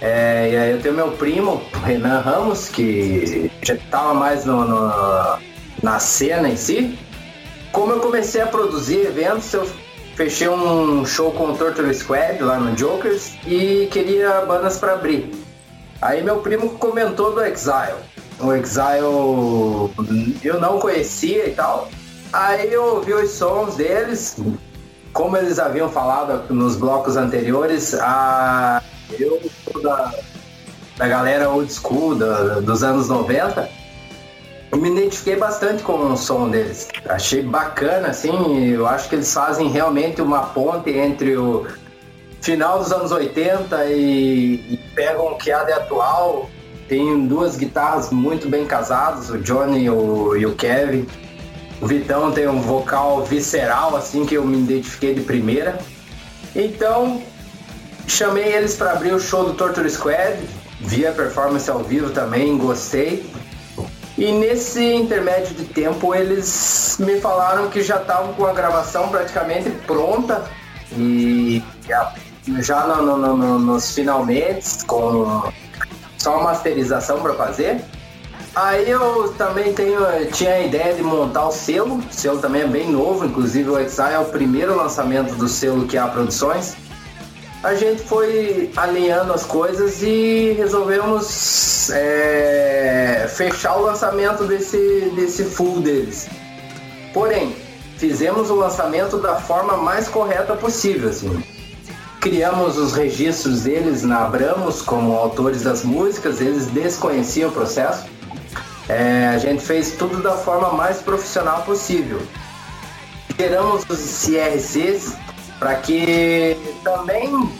É, 0.00 0.50
e 0.52 0.56
aí 0.56 0.70
eu 0.72 0.80
tenho 0.80 0.94
meu 0.94 1.12
primo, 1.12 1.62
Renan 1.84 2.20
Ramos, 2.20 2.68
que 2.68 3.50
já 3.62 3.74
estava 3.74 4.14
mais 4.14 4.44
no, 4.44 4.64
no, 4.64 5.38
na 5.82 5.98
cena 5.98 6.48
em 6.48 6.56
si. 6.56 6.98
Como 7.72 7.92
eu 7.92 8.00
comecei 8.00 8.40
a 8.40 8.46
produzir 8.46 9.00
eventos, 9.06 9.52
eu 9.52 9.68
fechei 10.14 10.48
um 10.48 11.04
show 11.04 11.30
com 11.32 11.50
o 11.50 11.56
Torture 11.56 11.92
Squad 11.94 12.42
lá 12.42 12.58
no 12.58 12.76
Jokers 12.76 13.34
e 13.46 13.88
queria 13.90 14.40
bandas 14.42 14.78
para 14.78 14.94
abrir. 14.94 15.30
Aí 16.00 16.22
meu 16.22 16.38
primo 16.38 16.70
comentou 16.70 17.32
do 17.32 17.44
Exile. 17.44 17.96
O 18.40 18.52
Exile 18.52 19.02
eu 20.42 20.60
não 20.60 20.78
conhecia 20.78 21.48
e 21.48 21.54
tal. 21.54 21.88
Aí 22.32 22.72
eu 22.72 22.96
ouvi 22.96 23.14
os 23.14 23.30
sons 23.30 23.76
deles, 23.76 24.36
como 25.12 25.36
eles 25.36 25.58
haviam 25.58 25.88
falado 25.88 26.52
nos 26.52 26.76
blocos 26.76 27.16
anteriores, 27.16 27.94
a 27.94 28.82
eu 29.18 29.40
da, 29.82 30.12
da 30.96 31.08
galera 31.08 31.48
old 31.48 31.72
school 31.72 32.14
da, 32.14 32.60
dos 32.60 32.82
anos 32.82 33.08
90 33.08 33.75
eu 34.70 34.78
me 34.78 34.90
identifiquei 34.90 35.36
bastante 35.36 35.82
com 35.82 36.12
o 36.12 36.16
som 36.16 36.48
deles. 36.48 36.88
Achei 37.08 37.42
bacana, 37.42 38.08
assim, 38.08 38.70
eu 38.70 38.86
acho 38.86 39.08
que 39.08 39.14
eles 39.14 39.32
fazem 39.32 39.68
realmente 39.68 40.20
uma 40.20 40.46
ponte 40.46 40.90
entre 40.90 41.36
o 41.36 41.66
final 42.40 42.78
dos 42.78 42.92
anos 42.92 43.12
80 43.12 43.86
e, 43.86 44.74
e 44.74 44.80
pegam 44.94 45.32
o 45.32 45.36
que 45.36 45.52
há 45.52 45.64
de 45.64 45.72
atual. 45.72 46.50
Tem 46.88 47.26
duas 47.26 47.56
guitarras 47.56 48.10
muito 48.10 48.48
bem 48.48 48.64
casadas, 48.64 49.30
o 49.30 49.38
Johnny 49.38 49.84
e 49.84 49.90
o, 49.90 50.36
e 50.36 50.46
o 50.46 50.54
Kevin. 50.54 51.06
O 51.80 51.86
Vitão 51.86 52.32
tem 52.32 52.48
um 52.48 52.60
vocal 52.60 53.24
visceral, 53.24 53.96
assim, 53.96 54.24
que 54.24 54.34
eu 54.34 54.44
me 54.44 54.56
identifiquei 54.58 55.14
de 55.14 55.20
primeira. 55.20 55.78
Então, 56.54 57.22
chamei 58.06 58.54
eles 58.54 58.76
para 58.76 58.92
abrir 58.92 59.12
o 59.12 59.20
show 59.20 59.44
do 59.44 59.54
Torture 59.54 59.88
Squad. 59.90 60.38
Vi 60.80 61.06
a 61.06 61.12
performance 61.12 61.68
ao 61.70 61.80
vivo 61.80 62.10
também, 62.10 62.56
gostei. 62.56 63.28
E 64.18 64.32
nesse 64.32 64.82
intermédio 64.82 65.54
de 65.54 65.64
tempo 65.64 66.14
eles 66.14 66.96
me 66.98 67.20
falaram 67.20 67.68
que 67.68 67.82
já 67.82 68.00
estavam 68.00 68.32
com 68.32 68.46
a 68.46 68.52
gravação 68.52 69.08
praticamente 69.08 69.68
pronta 69.86 70.44
e 70.92 71.62
já, 72.62 72.86
no, 72.86 73.16
no, 73.16 73.36
no, 73.36 73.58
nos 73.58 73.94
finalmente 73.94 74.84
com 74.86 75.42
só 76.16 76.42
masterização 76.42 77.20
para 77.20 77.34
fazer. 77.34 77.84
Aí 78.54 78.90
eu 78.90 79.34
também 79.36 79.74
tenho, 79.74 80.00
tinha 80.32 80.54
a 80.54 80.60
ideia 80.60 80.94
de 80.94 81.02
montar 81.02 81.46
o 81.48 81.52
selo, 81.52 81.98
o 81.98 82.04
selo 82.10 82.38
também 82.38 82.62
é 82.62 82.66
bem 82.66 82.90
novo, 82.90 83.26
inclusive 83.26 83.68
o 83.68 83.78
Exile 83.78 84.14
é 84.14 84.18
o 84.18 84.24
primeiro 84.24 84.74
lançamento 84.74 85.34
do 85.34 85.46
selo 85.46 85.86
que 85.86 85.98
há 85.98 86.08
produções 86.08 86.74
a 87.62 87.74
gente 87.74 88.02
foi 88.02 88.70
alinhando 88.76 89.32
as 89.32 89.44
coisas 89.44 90.02
e 90.02 90.54
resolvemos 90.56 91.90
é, 91.90 93.26
fechar 93.28 93.76
o 93.76 93.82
lançamento 93.82 94.44
desse, 94.44 95.12
desse 95.16 95.44
full 95.44 95.80
deles. 95.80 96.28
Porém, 97.12 97.56
fizemos 97.96 98.50
o 98.50 98.54
lançamento 98.54 99.18
da 99.18 99.36
forma 99.36 99.76
mais 99.76 100.08
correta 100.08 100.54
possível. 100.54 101.08
Assim. 101.08 101.42
Criamos 102.20 102.76
os 102.76 102.92
registros 102.92 103.62
deles 103.62 104.02
na 104.02 104.24
Abramos 104.24 104.82
como 104.82 105.14
autores 105.16 105.62
das 105.62 105.82
músicas, 105.82 106.40
eles 106.40 106.66
desconheciam 106.66 107.50
o 107.50 107.52
processo. 107.52 108.04
É, 108.88 109.28
a 109.34 109.38
gente 109.38 109.62
fez 109.62 109.92
tudo 109.92 110.22
da 110.22 110.32
forma 110.32 110.72
mais 110.72 110.98
profissional 110.98 111.62
possível. 111.62 112.20
Geramos 113.38 113.84
os 113.88 114.24
CRCs 114.24 115.16
para 115.58 115.74
que 115.76 116.56
também 116.84 117.50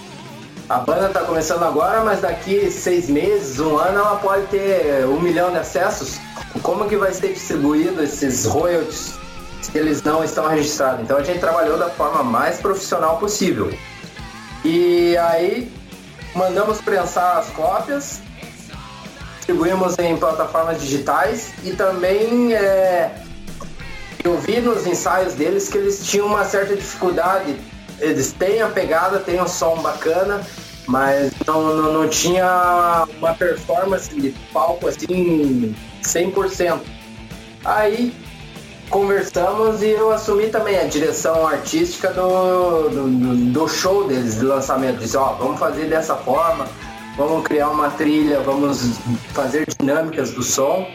a 0.69 0.79
banda 0.79 1.07
está 1.07 1.21
começando 1.21 1.63
agora, 1.63 2.03
mas 2.03 2.21
daqui 2.21 2.71
seis 2.71 3.09
meses, 3.09 3.61
um 3.61 3.77
ano, 3.79 3.99
ela 3.99 4.17
pode 4.17 4.47
ter 4.49 5.07
um 5.07 5.21
milhão 5.21 5.51
de 5.53 5.59
acessos. 5.59 6.19
Como 6.63 6.89
que 6.89 6.97
vai 6.97 7.13
ser 7.13 7.33
distribuído 7.33 8.03
esses 8.03 8.45
royalties 8.45 9.15
se 9.63 9.79
eles 9.79 10.03
não 10.03 10.25
estão 10.25 10.49
registrados? 10.49 11.03
Então 11.03 11.19
a 11.19 11.23
gente 11.23 11.39
trabalhou 11.39 11.79
da 11.79 11.89
forma 11.89 12.23
mais 12.25 12.59
profissional 12.59 13.19
possível. 13.19 13.73
E 14.65 15.17
aí 15.19 15.73
mandamos 16.35 16.81
prensar 16.81 17.39
as 17.39 17.49
cópias, 17.51 18.21
distribuímos 19.37 19.97
em 19.99 20.17
plataformas 20.17 20.81
digitais 20.81 21.53
e 21.63 21.71
também 21.71 22.53
é, 22.53 23.15
eu 24.25 24.37
vi 24.39 24.61
nos 24.61 24.85
ensaios 24.85 25.35
deles 25.35 25.69
que 25.69 25.79
eles 25.79 26.05
tinham 26.05 26.27
uma 26.27 26.45
certa 26.45 26.75
dificuldade 26.75 27.57
eles 28.01 28.33
têm 28.33 28.63
a 28.63 28.69
pegada, 28.69 29.19
têm 29.19 29.41
um 29.41 29.49
som 29.49 29.77
bacana, 29.79 30.41
mas 30.87 31.33
não, 31.47 31.75
não, 31.75 31.93
não 31.93 32.09
tinha 32.09 33.07
uma 33.19 33.35
performance 33.35 34.15
de 34.15 34.31
palco 34.53 34.89
assim 34.89 35.75
100%. 36.03 36.81
Aí 37.65 38.15
conversamos 38.89 39.83
e 39.83 39.91
eu 39.91 40.13
assumi 40.13 40.49
também 40.49 40.79
a 40.79 40.85
direção 40.85 41.47
artística 41.47 42.13
do, 42.13 42.89
do, 42.89 43.53
do 43.53 43.69
show 43.69 44.07
deles, 44.07 44.39
de 44.39 44.45
lançamento. 44.45 44.99
Disse, 44.99 45.17
ó, 45.17 45.33
vamos 45.33 45.59
fazer 45.59 45.87
dessa 45.87 46.15
forma, 46.15 46.69
vamos 47.17 47.45
criar 47.45 47.71
uma 47.71 47.91
trilha, 47.91 48.41
vamos 48.41 48.99
fazer 49.33 49.67
dinâmicas 49.79 50.31
do 50.31 50.43
som. 50.43 50.87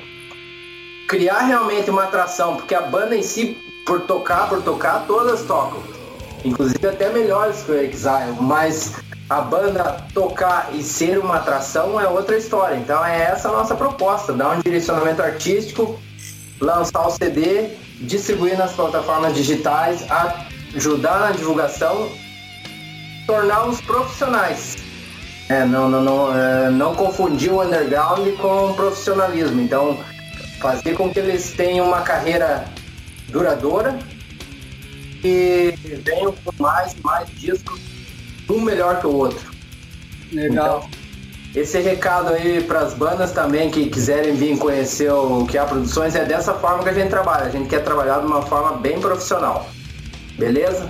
Criar 1.08 1.40
realmente 1.40 1.90
uma 1.90 2.04
atração, 2.04 2.56
porque 2.56 2.74
a 2.74 2.82
banda 2.84 3.18
em 3.18 3.24
si, 3.24 3.58
por 3.86 4.02
tocar, 4.02 4.48
por 4.48 4.62
tocar, 4.62 5.06
todas 5.06 5.42
tocam 5.42 5.91
inclusive 6.44 6.88
até 6.88 7.10
melhores 7.10 7.64
que 7.64 7.72
o 7.72 7.76
Exile, 7.76 8.38
mas 8.40 8.94
a 9.30 9.42
banda 9.42 9.98
tocar 10.14 10.70
e 10.74 10.84
ser 10.84 11.18
uma 11.18 11.38
atração 11.38 12.00
é 12.00 12.08
outra 12.08 12.38
história. 12.38 12.76
Então 12.76 13.04
é 13.06 13.22
essa 13.24 13.50
a 13.50 13.52
nossa 13.52 13.76
proposta, 13.76 14.34
dar 14.34 14.58
um 14.58 14.62
direcionamento 14.62 15.22
artístico, 15.22 16.00
lançar 16.60 17.08
o 17.08 17.12
CD, 17.12 17.70
distribuir 18.02 18.58
nas 18.58 18.74
plataformas 18.74 19.34
digitais, 19.34 20.06
ajudar 20.76 21.20
na 21.20 21.32
divulgação, 21.32 22.10
torná-los 23.26 23.80
profissionais. 23.82 24.78
É, 25.50 25.66
não, 25.66 25.90
não, 25.90 26.02
não, 26.02 26.38
é, 26.38 26.70
não 26.70 26.96
confundir 26.96 27.52
o 27.52 27.62
underground 27.62 28.28
com 28.38 28.72
o 28.72 28.74
profissionalismo. 28.74 29.62
Então, 29.62 29.98
fazer 30.60 30.94
com 30.94 31.10
que 31.10 31.20
eles 31.20 31.52
tenham 31.54 31.88
uma 31.88 32.02
carreira 32.02 32.66
duradoura 33.30 33.98
e 35.24 35.74
venham 36.04 36.34
com 36.44 36.52
mais 36.62 36.96
mais 37.04 37.30
discos, 37.30 37.80
um 38.50 38.62
melhor 38.62 39.00
que 39.00 39.08
o 39.08 39.16
outro. 39.16 39.52
Legal. 40.32 40.88
Então, 40.90 41.02
esse 41.54 41.80
recado 41.80 42.30
aí 42.30 42.64
para 42.64 42.80
as 42.80 42.94
bandas 42.94 43.32
também 43.32 43.70
que 43.70 43.90
quiserem 43.90 44.34
vir 44.34 44.58
conhecer 44.58 45.12
o 45.12 45.46
que 45.46 45.58
há 45.58 45.66
produções 45.66 46.16
é 46.16 46.24
dessa 46.24 46.54
forma 46.54 46.84
que 46.84 46.90
a 46.90 46.94
gente 46.94 47.10
trabalha. 47.10 47.46
A 47.46 47.50
gente 47.50 47.68
quer 47.68 47.84
trabalhar 47.84 48.20
de 48.20 48.26
uma 48.26 48.42
forma 48.42 48.78
bem 48.78 49.00
profissional. 49.00 49.70
Beleza? 50.38 50.90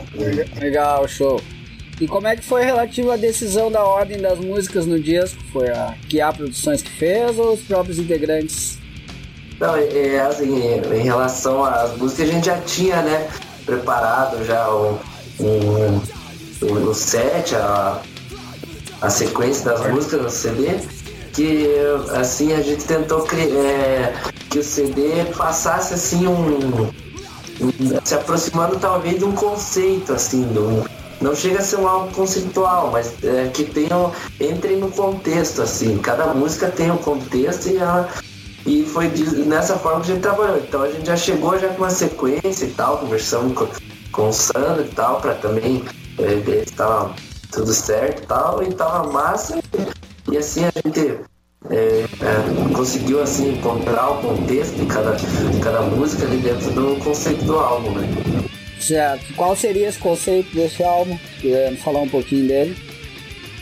Legal, 0.59 1.07
show. 1.07 1.41
E 1.99 2.07
como 2.07 2.27
é 2.27 2.36
que 2.36 2.43
foi 2.43 2.63
relativa 2.63 3.13
à 3.13 3.17
decisão 3.17 3.71
da 3.71 3.84
ordem 3.84 4.19
das 4.19 4.39
músicas 4.39 4.86
no 4.86 4.99
disco? 4.99 5.39
Foi 5.51 5.67
a 5.69 5.95
que 6.07 6.21
há 6.21 6.32
produções 6.32 6.82
que 6.82 6.91
fez 6.91 7.38
ou 7.38 7.53
os 7.53 7.61
próprios 7.61 7.97
integrantes? 7.97 8.77
Não, 9.59 9.75
é, 9.75 10.19
assim, 10.19 10.79
em 10.93 11.03
relação 11.03 11.63
às 11.63 11.95
músicas 11.97 12.29
a 12.29 12.32
gente 12.32 12.45
já 12.45 12.57
tinha, 12.61 13.01
né? 13.01 13.27
Preparado 13.66 14.43
já 14.45 14.70
o, 14.70 14.99
o, 15.39 16.66
o, 16.89 16.93
set, 16.93 17.55
a, 17.55 18.01
a 19.01 19.09
sequência 19.09 19.66
das 19.66 19.88
músicas 19.91 20.22
do 20.22 20.30
CD, 20.30 20.80
que 21.34 21.70
assim 22.16 22.53
a 22.53 22.62
gente 22.62 22.84
tentou 22.84 23.28
é, 23.34 24.14
que 24.49 24.59
o 24.59 24.64
CD 24.64 25.26
passasse 25.36 25.93
assim 25.93 26.28
um, 26.28 26.91
se 28.03 28.14
aproximando 28.14 28.78
talvez 28.80 29.20
de 29.20 29.26
um 29.26 29.32
conceito 29.32 30.14
assim 30.14 30.41
do 30.43 30.84
não 31.22 31.36
chega 31.36 31.59
a 31.59 31.62
ser 31.62 31.78
um 31.78 31.88
álbum 31.88 32.12
conceitual, 32.12 32.89
mas 32.91 33.14
é, 33.24 33.47
que 33.53 33.64
tenham, 33.64 34.12
entrem 34.39 34.78
no 34.78 34.89
contexto, 34.89 35.62
assim. 35.62 35.99
Cada 35.99 36.34
música 36.34 36.68
tem 36.68 36.89
um 36.89 36.97
contexto 36.97 37.70
e 37.70 37.78
ela. 37.78 38.09
E 38.66 38.84
foi 38.86 39.07
nessa 39.45 39.78
forma 39.78 40.01
que 40.01 40.12
a 40.12 40.14
gente 40.16 40.24
trabalhou. 40.24 40.57
Então 40.57 40.82
a 40.84 40.91
gente 40.91 41.05
já 41.05 41.18
chegou 41.18 41.57
já 41.57 41.70
com 41.70 41.78
uma 41.84 41.89
sequência 41.89 42.66
e 42.66 42.72
tal, 42.72 42.99
conversando 42.99 43.53
com, 43.53 43.68
com 44.12 44.30
o 44.30 44.34
Sandro 44.34 44.86
e 44.86 44.89
tal, 44.89 45.20
para 45.20 45.36
também 45.36 45.84
é, 46.20 46.36
ver 46.36 46.68
se 46.68 46.74
tava 46.74 47.16
tudo 47.51 47.74
certo 47.74 48.24
e 48.24 48.26
tal, 48.28 48.64
e 48.64 48.74
tava 48.74 49.12
massa. 49.12 49.57
E, 49.57 50.34
e 50.34 50.38
assim 50.38 50.64
a 50.66 50.72
gente 50.86 51.20
é, 51.70 51.76
é, 51.76 52.74
conseguiu 52.76 53.22
assim 53.22 53.53
encontrar 53.53 54.12
o 54.12 54.22
contexto 54.22 54.76
de 54.76 54.86
cada, 54.86 55.12
de 55.14 55.59
cada 55.59 55.82
música 55.82 56.26
ali 56.26 56.38
dentro 56.38 56.72
do 56.72 57.03
conceito 57.03 57.43
do 57.45 57.57
álbum, 57.57 57.91
né? 57.91 58.07
Certo. 58.80 59.34
Qual 59.36 59.55
seria 59.55 59.88
esse 59.88 59.99
conceito 59.99 60.53
desse 60.55 60.84
álbum? 60.84 61.18
Queria 61.39 61.76
falar 61.78 61.99
um 62.01 62.09
pouquinho 62.09 62.47
dele. 62.47 62.76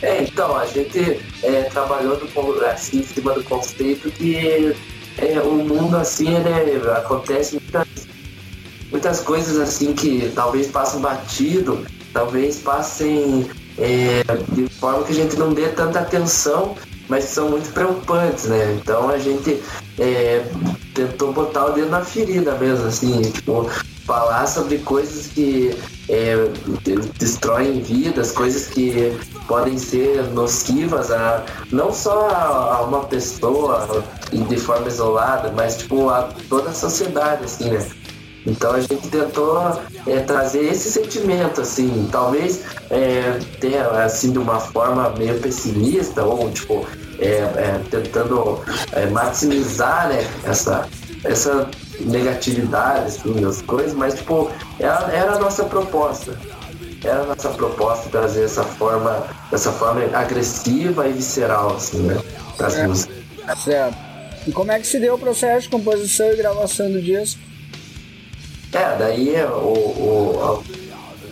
É, 0.02 0.22
então, 0.22 0.56
a 0.56 0.64
gente 0.64 1.20
é, 1.42 1.62
trabalhou 1.64 2.16
do, 2.16 2.64
assim, 2.64 3.00
em 3.00 3.04
cima 3.04 3.34
do 3.34 3.44
conceito 3.44 4.10
que 4.10 4.74
é, 5.18 5.40
o 5.40 5.52
mundo 5.54 5.96
assim, 5.96 6.28
ele, 6.28 6.88
acontece 6.90 7.60
muitas, 7.60 7.88
muitas 8.90 9.20
coisas 9.20 9.58
assim 9.58 9.92
que 9.92 10.30
talvez 10.34 10.68
passem 10.68 11.00
batido, 11.00 11.84
talvez 12.12 12.58
passem 12.58 13.48
é, 13.78 14.22
de 14.52 14.68
forma 14.68 15.04
que 15.04 15.12
a 15.12 15.14
gente 15.14 15.36
não 15.36 15.52
dê 15.52 15.68
tanta 15.68 16.00
atenção, 16.00 16.76
mas 17.08 17.24
são 17.24 17.50
muito 17.50 17.72
preocupantes, 17.72 18.44
né? 18.44 18.78
Então 18.80 19.08
a 19.08 19.18
gente 19.18 19.60
é, 19.98 20.44
tentou 20.94 21.32
botar 21.32 21.66
o 21.66 21.72
dedo 21.72 21.90
na 21.90 22.04
ferida 22.04 22.54
mesmo, 22.54 22.86
assim, 22.86 23.22
tipo, 23.22 23.68
falar 24.10 24.44
sobre 24.48 24.78
coisas 24.78 25.28
que 25.28 25.72
é, 26.08 26.34
destroem 27.16 27.80
vidas, 27.80 28.32
coisas 28.32 28.66
que 28.66 29.16
podem 29.46 29.78
ser 29.78 30.24
nocivas 30.32 31.12
a 31.12 31.44
não 31.70 31.92
só 31.92 32.28
a, 32.28 32.82
uma 32.82 33.04
pessoa 33.04 34.04
de 34.32 34.56
forma 34.56 34.88
isolada, 34.88 35.52
mas 35.54 35.76
tipo 35.76 36.08
a 36.08 36.28
toda 36.48 36.70
a 36.70 36.72
sociedade, 36.72 37.44
assim, 37.44 37.70
né? 37.70 37.86
Então 38.44 38.72
a 38.72 38.80
gente 38.80 39.06
tentou 39.08 39.80
é, 40.08 40.18
trazer 40.18 40.64
esse 40.64 40.90
sentimento, 40.90 41.60
assim, 41.60 42.08
talvez 42.10 42.62
é, 42.90 43.38
tenha 43.60 43.86
assim 44.02 44.32
de 44.32 44.38
uma 44.38 44.58
forma 44.58 45.10
meio 45.10 45.38
pessimista 45.38 46.24
ou 46.24 46.50
tipo 46.50 46.84
é, 47.20 47.28
é 47.28 47.80
tentando 47.88 48.58
é, 48.90 49.06
maximizar 49.06 50.08
né, 50.08 50.26
essa, 50.42 50.88
essa 51.22 51.70
negatividade, 52.04 53.06
assim, 53.06 53.44
as 53.44 53.62
coisas, 53.62 53.94
mas 53.94 54.14
tipo, 54.14 54.50
era, 54.78 55.10
era 55.12 55.32
a 55.32 55.38
nossa 55.38 55.64
proposta. 55.64 56.36
Era 57.02 57.22
a 57.22 57.26
nossa 57.26 57.48
proposta 57.50 58.10
trazer 58.10 58.44
essa 58.44 58.62
forma, 58.62 59.26
essa 59.50 59.72
forma 59.72 60.02
agressiva 60.16 61.08
e 61.08 61.12
visceral, 61.12 61.76
assim, 61.76 62.02
né? 62.02 62.20
Das 62.58 62.74
certo. 62.74 62.88
músicas. 62.88 63.16
Certo. 63.64 63.96
E 64.46 64.52
como 64.52 64.72
é 64.72 64.78
que 64.78 64.86
se 64.86 64.98
deu 64.98 65.14
o 65.14 65.18
processo 65.18 65.62
de 65.62 65.68
composição 65.70 66.30
e 66.30 66.36
gravação 66.36 66.90
do 66.90 67.00
disco? 67.00 67.40
É, 68.72 68.96
daí 68.96 69.34
o, 69.44 69.66
o 69.66 70.64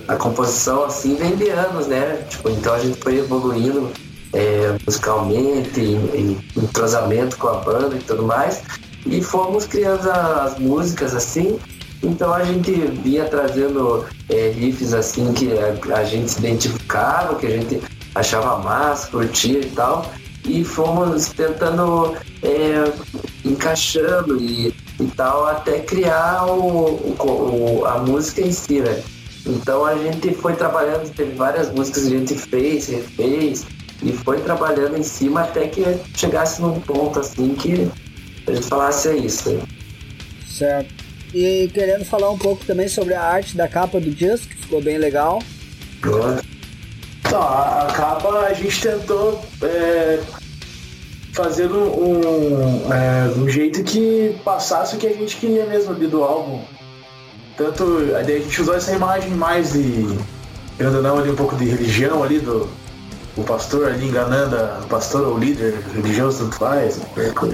a, 0.08 0.14
a, 0.14 0.16
composição 0.16 0.84
assim 0.84 1.14
vem 1.14 1.36
de 1.36 1.48
anos, 1.50 1.86
né? 1.86 2.24
Tipo, 2.28 2.50
então 2.50 2.74
a 2.74 2.78
gente 2.78 2.98
foi 2.98 3.18
evoluindo 3.18 3.92
é, 4.32 4.76
musicalmente, 4.84 5.80
em, 5.80 5.94
em 6.14 6.44
entrosamento 6.56 7.36
com 7.36 7.48
a 7.48 7.54
banda 7.54 7.94
e 7.94 8.00
tudo 8.00 8.24
mais 8.24 8.62
e 9.10 9.22
fomos 9.22 9.66
criando 9.66 10.08
as 10.10 10.58
músicas 10.58 11.14
assim. 11.14 11.58
Então 12.02 12.32
a 12.32 12.44
gente 12.44 12.70
vinha 12.72 13.24
trazendo 13.24 14.06
é, 14.28 14.50
riffs 14.50 14.92
assim 14.92 15.32
que 15.32 15.48
a, 15.58 15.96
a, 15.96 16.04
gente 16.04 16.30
se 16.30 16.38
identificava, 16.38 17.34
que 17.36 17.46
a 17.46 17.50
gente 17.50 17.80
achava 18.14 18.58
massa, 18.62 19.08
curtia 19.08 19.60
e 19.60 19.70
tal. 19.70 20.10
E 20.44 20.64
fomos 20.64 21.28
tentando 21.28 22.16
é, 22.42 22.92
encaixando 23.44 24.40
e, 24.40 24.68
e 25.00 25.04
tal 25.16 25.46
até 25.46 25.80
criar 25.80 26.46
o, 26.46 27.14
o, 27.18 27.84
a 27.84 27.98
música 27.98 28.42
em 28.42 28.52
si, 28.52 28.80
né? 28.80 29.02
Então 29.44 29.84
a 29.84 29.96
gente 29.96 30.34
foi 30.34 30.54
trabalhando, 30.54 31.10
teve 31.14 31.34
várias 31.34 31.72
músicas 31.72 32.04
que 32.04 32.14
a 32.14 32.18
gente 32.18 32.34
fez, 32.34 32.86
refez, 32.86 33.66
e 34.02 34.12
foi 34.12 34.40
trabalhando 34.40 34.96
em 34.96 35.02
cima 35.02 35.42
até 35.42 35.66
que 35.66 35.82
chegasse 36.14 36.60
num 36.60 36.80
ponto 36.80 37.18
assim 37.18 37.54
que 37.54 37.90
a 38.48 38.54
gente 38.54 38.66
falasse 38.66 39.08
é 39.08 39.16
isso. 39.16 39.60
Certo. 40.48 40.94
E 41.34 41.70
querendo 41.72 42.04
falar 42.04 42.30
um 42.30 42.38
pouco 42.38 42.64
também 42.64 42.88
sobre 42.88 43.14
a 43.14 43.22
arte 43.22 43.56
da 43.56 43.68
capa 43.68 44.00
do 44.00 44.10
disco, 44.10 44.48
que 44.48 44.56
ficou 44.56 44.82
bem 44.82 44.98
legal. 44.98 45.42
Então, 45.98 47.42
a, 47.42 47.82
a 47.82 47.92
capa 47.92 48.28
a 48.40 48.54
gente 48.54 48.80
tentou 48.80 49.40
é, 49.62 50.20
fazer 51.32 51.70
um, 51.70 51.84
um, 51.84 52.92
é, 52.92 53.32
um 53.36 53.48
jeito 53.48 53.84
que 53.84 54.34
passasse 54.44 54.96
o 54.96 54.98
que 54.98 55.06
a 55.06 55.12
gente 55.12 55.36
queria 55.36 55.66
mesmo 55.66 55.92
ali 55.92 56.06
do 56.06 56.22
álbum. 56.22 56.62
Tanto, 57.56 58.14
a 58.16 58.22
gente 58.22 58.62
usou 58.62 58.74
essa 58.74 58.92
imagem 58.92 59.30
mais 59.30 59.72
de, 59.72 60.18
ainda 60.78 61.02
não, 61.02 61.18
ali 61.18 61.30
um 61.30 61.36
pouco 61.36 61.56
de 61.56 61.66
religião 61.66 62.22
ali 62.22 62.38
do, 62.38 62.68
o 63.38 63.44
pastor 63.44 63.88
ali 63.88 64.08
enganando 64.08 64.56
a, 64.56 64.80
o 64.82 64.86
pastor 64.88 65.26
ou 65.28 65.38
líder 65.38 65.74
religioso, 65.94 66.44
tanto 66.44 66.56
faz, 66.56 67.00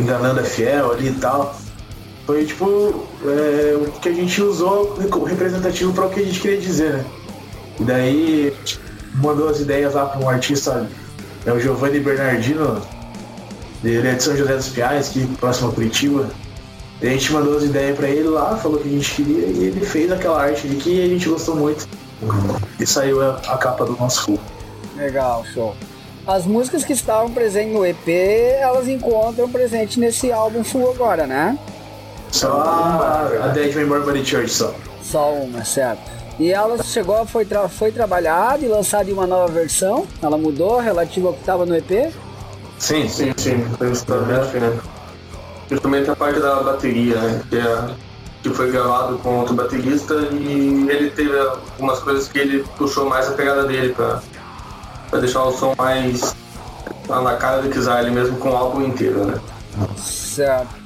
enganando 0.01 0.41
a 0.41 0.45
fiel 0.45 0.93
ali 0.93 1.09
e 1.09 1.13
tal. 1.13 1.55
Foi 2.27 2.45
tipo 2.47 3.07
é, 3.27 3.77
o 3.77 3.93
que 4.01 4.09
a 4.09 4.13
gente 4.13 4.43
usou 4.43 4.97
representativo 5.27 5.93
para 5.93 6.07
o 6.07 6.11
que 6.11 6.21
a 6.21 6.25
gente 6.25 6.41
queria 6.41 6.59
dizer, 6.59 6.95
né? 6.95 7.05
E 7.79 7.85
daí 7.85 8.57
mandou 9.15 9.49
as 9.49 9.61
ideias 9.61 9.95
lá 9.95 10.07
para 10.07 10.21
um 10.21 10.29
artista, 10.29 10.89
é 11.45 11.53
o 11.53 11.61
Giovanni 11.61 12.01
Bernardino, 12.01 12.81
ele 13.85 14.09
é 14.09 14.15
de 14.15 14.23
São 14.23 14.35
José 14.35 14.57
dos 14.57 14.69
Piais, 14.71 15.11
aqui 15.11 15.27
próximo 15.39 15.69
a 15.69 15.73
Curitiba. 15.73 16.31
E 17.03 17.07
a 17.07 17.11
gente 17.11 17.33
mandou 17.33 17.59
as 17.59 17.65
ideias 17.65 17.97
para 17.97 18.09
ele 18.09 18.29
lá, 18.29 18.57
falou 18.57 18.79
que 18.79 18.89
a 18.89 18.91
gente 18.91 19.15
queria 19.15 19.47
e 19.47 19.65
ele 19.65 19.85
fez 19.85 20.11
aquela 20.11 20.41
arte 20.41 20.67
ali 20.67 20.77
que 20.77 21.05
a 21.05 21.09
gente 21.09 21.29
gostou 21.29 21.55
muito. 21.55 21.87
E 22.81 22.87
saiu 22.87 23.21
a, 23.21 23.37
a 23.47 23.59
capa 23.59 23.85
do 23.85 23.93
nosso 23.93 24.23
full. 24.23 24.41
Legal, 24.97 25.45
show. 25.53 25.75
As 26.27 26.47
músicas 26.47 26.85
que 26.85 26.93
estavam 26.93 27.31
presentes 27.31 27.73
no 27.73 27.85
EP, 27.85 28.09
elas 28.59 28.89
encontram 28.89 29.49
presente 29.49 30.01
nesse 30.01 30.33
álbum 30.33 30.65
full 30.65 30.91
agora, 30.91 31.27
né? 31.27 31.59
Só 32.31 32.63
a, 32.63 33.45
a 33.45 33.49
Dead 33.49 33.75
Member 33.75 34.03
Body 34.03 34.25
Church 34.25 34.51
só. 34.51 34.75
Só 35.03 35.33
uma, 35.35 35.65
certo. 35.65 36.11
E 36.39 36.51
ela 36.51 36.83
chegou, 36.83 37.25
foi, 37.27 37.45
tra 37.45 37.69
foi 37.69 37.93
trabalhada 37.93 38.65
e 38.65 38.69
lançada 38.69 39.09
em 39.09 39.13
uma 39.13 39.27
nova 39.27 39.53
versão. 39.53 40.07
Ela 40.21 40.37
mudou 40.37 40.81
relativo 40.81 41.29
ao 41.29 41.35
que 41.35 41.41
estava 41.41 41.65
no 41.65 41.77
EP? 41.77 42.13
Sim, 42.79 43.09
sim, 43.09 43.33
sim. 43.37 43.65
Justamente, 43.81 44.57
né? 44.57 44.79
Justamente 45.71 46.11
a 46.11 46.17
parte 46.17 46.41
da 46.41 46.63
bateria, 46.63 47.17
né? 47.21 47.43
Que, 47.49 47.59
é, 47.59 47.95
que 48.43 48.51
foi 48.51 48.73
gravado 48.73 49.19
com 49.19 49.39
outro 49.39 49.55
baterista 49.55 50.15
e 50.33 50.87
ele 50.91 51.11
teve 51.11 51.39
algumas 51.39 52.01
coisas 52.01 52.27
que 52.27 52.39
ele 52.39 52.65
puxou 52.77 53.09
mais 53.09 53.29
a 53.29 53.33
pegada 53.33 53.65
dele 53.65 53.95
pra, 55.11 55.21
deixar 55.21 55.45
o 55.45 55.53
som 55.53 55.75
mais 55.77 56.35
na 57.07 57.37
cara 57.37 57.63
do 57.63 57.71
Kizar, 57.71 58.05
mesmo 58.11 58.39
com 58.39 58.51
o 58.51 58.57
álbum 58.57 58.83
inteiro, 58.83 59.25
né? 59.25 59.41
Certo. 59.97 60.85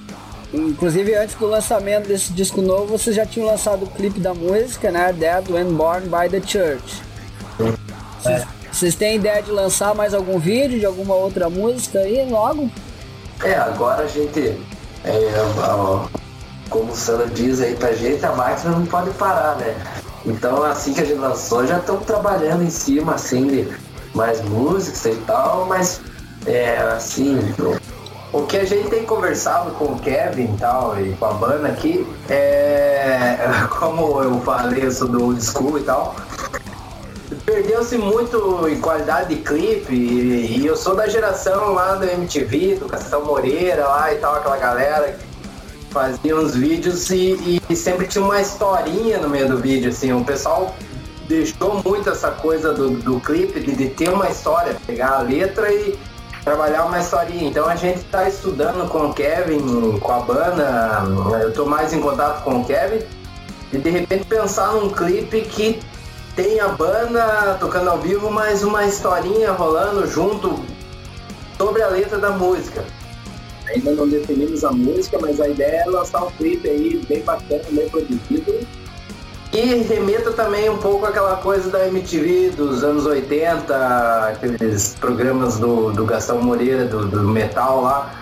Inclusive, 0.52 1.14
antes 1.14 1.34
do 1.34 1.46
lançamento 1.46 2.08
desse 2.08 2.32
disco 2.32 2.62
novo, 2.62 2.98
vocês 2.98 3.14
já 3.14 3.26
tinham 3.26 3.46
lançado 3.46 3.84
o 3.84 3.86
clipe 3.86 4.18
da 4.18 4.32
música, 4.32 4.90
né? 4.90 5.12
Dead 5.12 5.50
When 5.50 5.74
Born 5.74 6.08
by 6.08 6.28
the 6.30 6.40
Church. 6.46 7.02
É. 8.24 8.44
Vocês 8.72 8.94
têm 8.94 9.16
ideia 9.16 9.42
de 9.42 9.50
lançar 9.50 9.94
mais 9.94 10.14
algum 10.14 10.38
vídeo 10.38 10.78
de 10.78 10.86
alguma 10.86 11.14
outra 11.14 11.50
música 11.50 11.98
aí 12.00 12.26
logo? 12.30 12.70
É, 13.42 13.54
agora 13.54 14.04
a 14.04 14.06
gente, 14.06 14.58
é, 15.04 15.32
como 16.70 16.92
o 16.92 16.96
Sandra 16.96 17.26
diz 17.26 17.60
aí 17.60 17.74
pra 17.74 17.92
gente, 17.92 18.24
a 18.24 18.32
máquina 18.32 18.72
não 18.72 18.86
pode 18.86 19.10
parar, 19.10 19.56
né? 19.56 19.74
Então, 20.24 20.62
assim 20.62 20.92
que 20.92 21.00
a 21.00 21.04
gente 21.04 21.18
lançou, 21.18 21.66
já 21.66 21.78
estamos 21.78 22.04
trabalhando 22.04 22.62
em 22.62 22.70
cima, 22.70 23.14
assim, 23.14 23.46
de 23.46 23.68
mais 24.14 24.40
músicas 24.42 25.04
e 25.06 25.14
tal, 25.26 25.66
mas 25.66 26.00
é 26.46 26.78
assim, 26.78 27.38
o 28.32 28.42
que 28.42 28.56
a 28.56 28.64
gente 28.64 28.88
tem 28.88 29.04
conversado 29.04 29.70
com 29.72 29.86
o 29.86 29.98
Kevin 29.98 30.54
e 30.54 30.58
tal, 30.58 31.00
e 31.00 31.14
com 31.14 31.26
a 31.26 31.32
banda 31.32 31.68
aqui, 31.68 32.06
é 32.28 33.38
como 33.78 34.22
eu 34.22 34.40
falei, 34.40 34.84
eu 34.84 34.90
sou 34.90 35.08
do 35.08 35.24
old 35.24 35.42
school 35.42 35.78
e 35.78 35.82
tal. 35.82 36.14
Perdeu-se 37.44 37.96
muito 37.96 38.68
em 38.68 38.80
qualidade 38.80 39.34
de 39.34 39.42
clipe 39.42 39.94
e, 39.94 40.58
e, 40.58 40.66
eu 40.66 40.76
sou 40.76 40.94
da 40.94 41.06
geração 41.08 41.72
lá 41.72 41.94
do 41.94 42.04
MTV, 42.04 42.76
do 42.76 42.86
Castão 42.86 43.24
Moreira 43.24 43.86
lá 43.86 44.12
e 44.12 44.16
tal, 44.16 44.36
aquela 44.36 44.56
galera 44.58 45.12
que 45.12 45.26
fazia 45.90 46.36
uns 46.36 46.54
vídeos 46.54 47.08
e, 47.10 47.62
e 47.68 47.76
sempre 47.76 48.06
tinha 48.06 48.22
uma 48.22 48.40
historinha 48.40 49.18
no 49.18 49.28
meio 49.28 49.48
do 49.48 49.56
vídeo, 49.56 49.90
assim, 49.90 50.12
o 50.12 50.22
pessoal 50.24 50.74
deixou 51.28 51.82
muito 51.84 52.08
essa 52.08 52.30
coisa 52.30 52.72
do, 52.72 52.90
do 52.90 53.20
clipe, 53.20 53.60
de, 53.60 53.76
de, 53.76 53.90
ter 53.90 54.08
uma 54.08 54.28
história, 54.28 54.76
pegar 54.86 55.18
a 55.18 55.22
letra 55.22 55.72
e 55.72 55.96
trabalhar 56.42 56.86
uma 56.86 56.98
historinha. 56.98 57.48
Então 57.50 57.68
a 57.68 57.76
gente 57.76 57.98
está 57.98 58.26
estudando 58.26 58.88
com 58.88 59.10
o 59.10 59.14
Kevin, 59.14 59.98
com 60.00 60.12
a 60.12 60.20
banda, 60.20 61.04
eu 61.42 61.50
estou 61.50 61.66
mais 61.66 61.92
em 61.92 62.00
contato 62.00 62.42
com 62.42 62.62
o 62.62 62.64
Kevin, 62.64 63.04
e 63.72 63.76
de 63.76 63.90
repente 63.90 64.24
pensar 64.24 64.72
num 64.72 64.88
clipe 64.88 65.42
que 65.42 65.78
tem 66.34 66.58
a 66.60 66.68
banda 66.68 67.56
tocando 67.60 67.90
ao 67.90 67.98
vivo, 67.98 68.30
mas 68.30 68.62
uma 68.62 68.86
historinha 68.86 69.52
rolando 69.52 70.06
junto 70.06 70.58
sobre 71.58 71.82
a 71.82 71.88
letra 71.88 72.16
da 72.16 72.30
música. 72.30 72.84
Ainda 73.66 73.90
não 73.92 74.08
definimos 74.08 74.64
a 74.64 74.72
música, 74.72 75.18
mas 75.20 75.38
a 75.40 75.48
ideia 75.48 75.82
é 75.82 75.90
lançar 75.90 76.24
um 76.24 76.30
clipe 76.30 76.66
aí 76.66 77.04
bem 77.06 77.20
bacana, 77.22 77.64
bem 77.70 77.86
produzido. 77.90 78.66
E 79.52 79.82
remeta 79.82 80.32
também 80.32 80.68
um 80.68 80.76
pouco 80.76 81.06
aquela 81.06 81.36
coisa 81.36 81.70
da 81.70 81.86
MTV 81.88 82.50
dos 82.50 82.84
anos 82.84 83.06
80, 83.06 84.28
aqueles 84.28 84.94
programas 85.00 85.58
do, 85.58 85.90
do 85.90 86.04
Gastão 86.04 86.42
Moreira, 86.42 86.84
do, 86.84 87.06
do 87.06 87.22
metal 87.22 87.80
lá, 87.80 88.14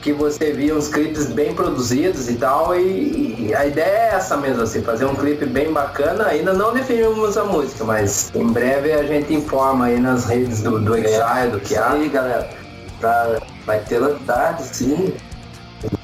que 0.00 0.12
você 0.12 0.52
via 0.52 0.74
uns 0.74 0.88
clipes 0.88 1.26
bem 1.26 1.54
produzidos 1.54 2.28
e 2.28 2.34
tal, 2.34 2.74
e, 2.74 3.46
e, 3.46 3.54
a 3.54 3.64
ideia 3.64 3.86
é 3.86 4.14
essa 4.14 4.36
mesmo, 4.36 4.62
assim, 4.62 4.82
fazer 4.82 5.04
um 5.04 5.14
clipe 5.14 5.46
bem 5.46 5.72
bacana, 5.72 6.26
ainda 6.26 6.52
não 6.52 6.74
definimos 6.74 7.38
a 7.38 7.44
música, 7.44 7.84
mas 7.84 8.32
em 8.34 8.48
breve 8.48 8.92
a 8.92 9.04
gente 9.04 9.32
informa 9.32 9.86
aí 9.86 10.00
nas 10.00 10.26
redes 10.26 10.62
do, 10.62 10.80
do 10.80 10.96
Exile, 10.96 11.52
do 11.52 11.60
que 11.60 11.76
aí, 11.76 12.08
galera, 12.08 12.50
pra, 12.98 13.38
vai 13.64 13.78
ter 13.78 14.00
novidade, 14.00 14.64
sim. 14.64 15.14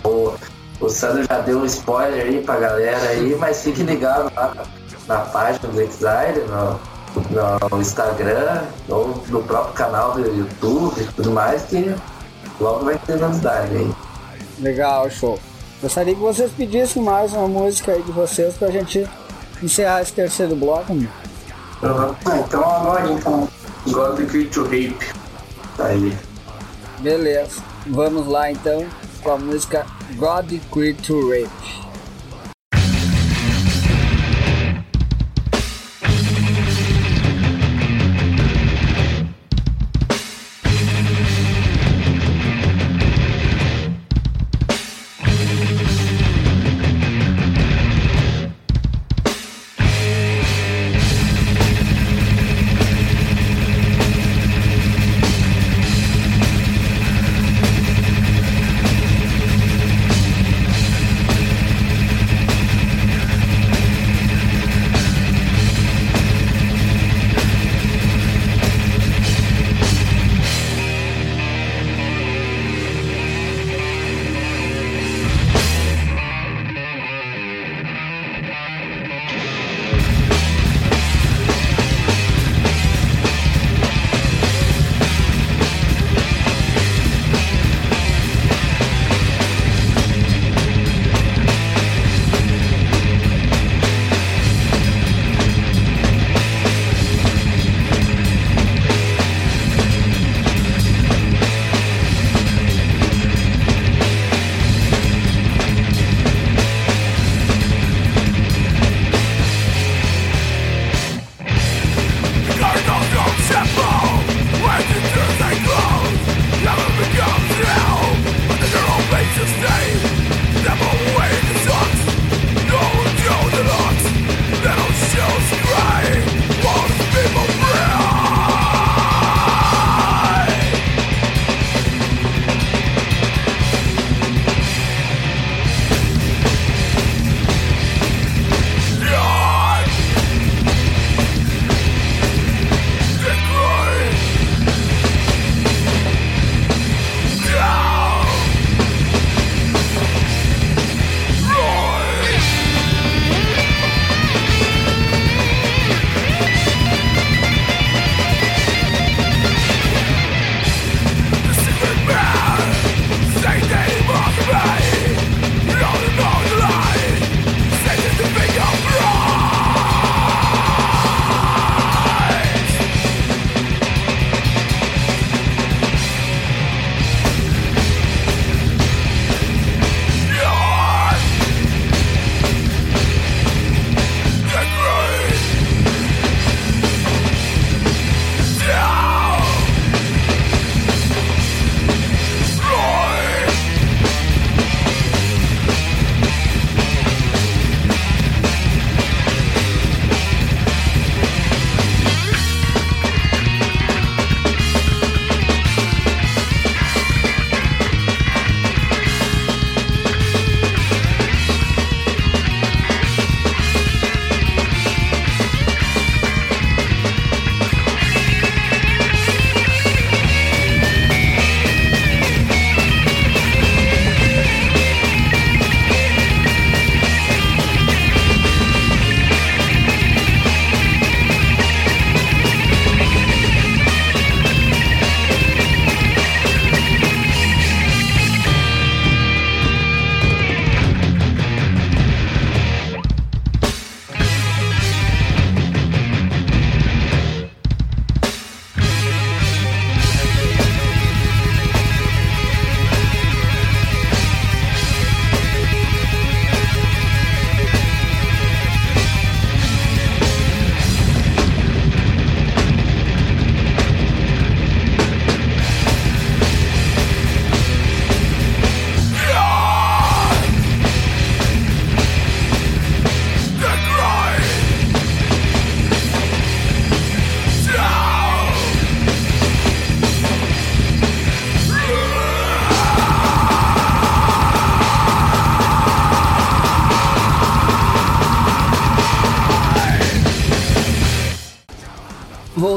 O, 0.04 0.34
o 0.80 0.88
Sandro 0.88 1.24
já 1.24 1.40
deu 1.40 1.58
um 1.58 1.64
spoiler 1.64 2.24
aí 2.24 2.42
pra 2.42 2.56
galera 2.56 3.08
aí, 3.08 3.34
mas 3.36 3.62
fique 3.62 3.82
ligado 3.82 4.32
lá 4.34 4.54
na 5.06 5.18
página 5.20 5.68
do 5.68 5.80
Exile, 5.80 6.44
no, 6.48 7.68
no 7.70 7.80
Instagram, 7.80 8.62
ou 8.88 9.08
no 9.28 9.42
próprio 9.42 9.74
canal 9.74 10.12
do 10.12 10.20
YouTube 10.20 11.00
e 11.00 11.04
tudo 11.14 11.32
mais, 11.32 11.62
que 11.62 11.94
logo 12.60 12.84
vai 12.84 12.98
ter 12.98 13.16
novidade 13.16 13.74
aí. 13.74 13.92
Legal, 14.60 15.10
show. 15.10 15.38
Gostaria 15.80 16.14
que 16.14 16.20
vocês 16.20 16.50
pedissem 16.52 17.02
mais 17.02 17.32
uma 17.32 17.48
música 17.48 17.92
aí 17.92 18.02
de 18.02 18.12
vocês 18.12 18.54
pra 18.54 18.68
gente 18.68 19.08
encerrar 19.62 20.02
esse 20.02 20.12
terceiro 20.12 20.54
bloco. 20.54 20.92
Uhum. 20.92 21.08
Ah, 21.82 22.38
então 22.38 22.64
agora 22.64 23.12
então. 23.12 23.48
God 23.86 24.16
Decree 24.16 24.46
to 24.46 24.64
Rape. 24.64 24.98
Tá 25.76 25.86
aí. 25.86 26.16
Beleza. 26.98 27.62
Vamos 27.86 28.26
lá 28.26 28.50
então 28.50 28.84
com 29.22 29.30
a 29.30 29.38
música 29.38 29.86
God 30.16 30.46
Decree 30.46 30.94
to 30.94 31.30
Rape. 31.30 31.87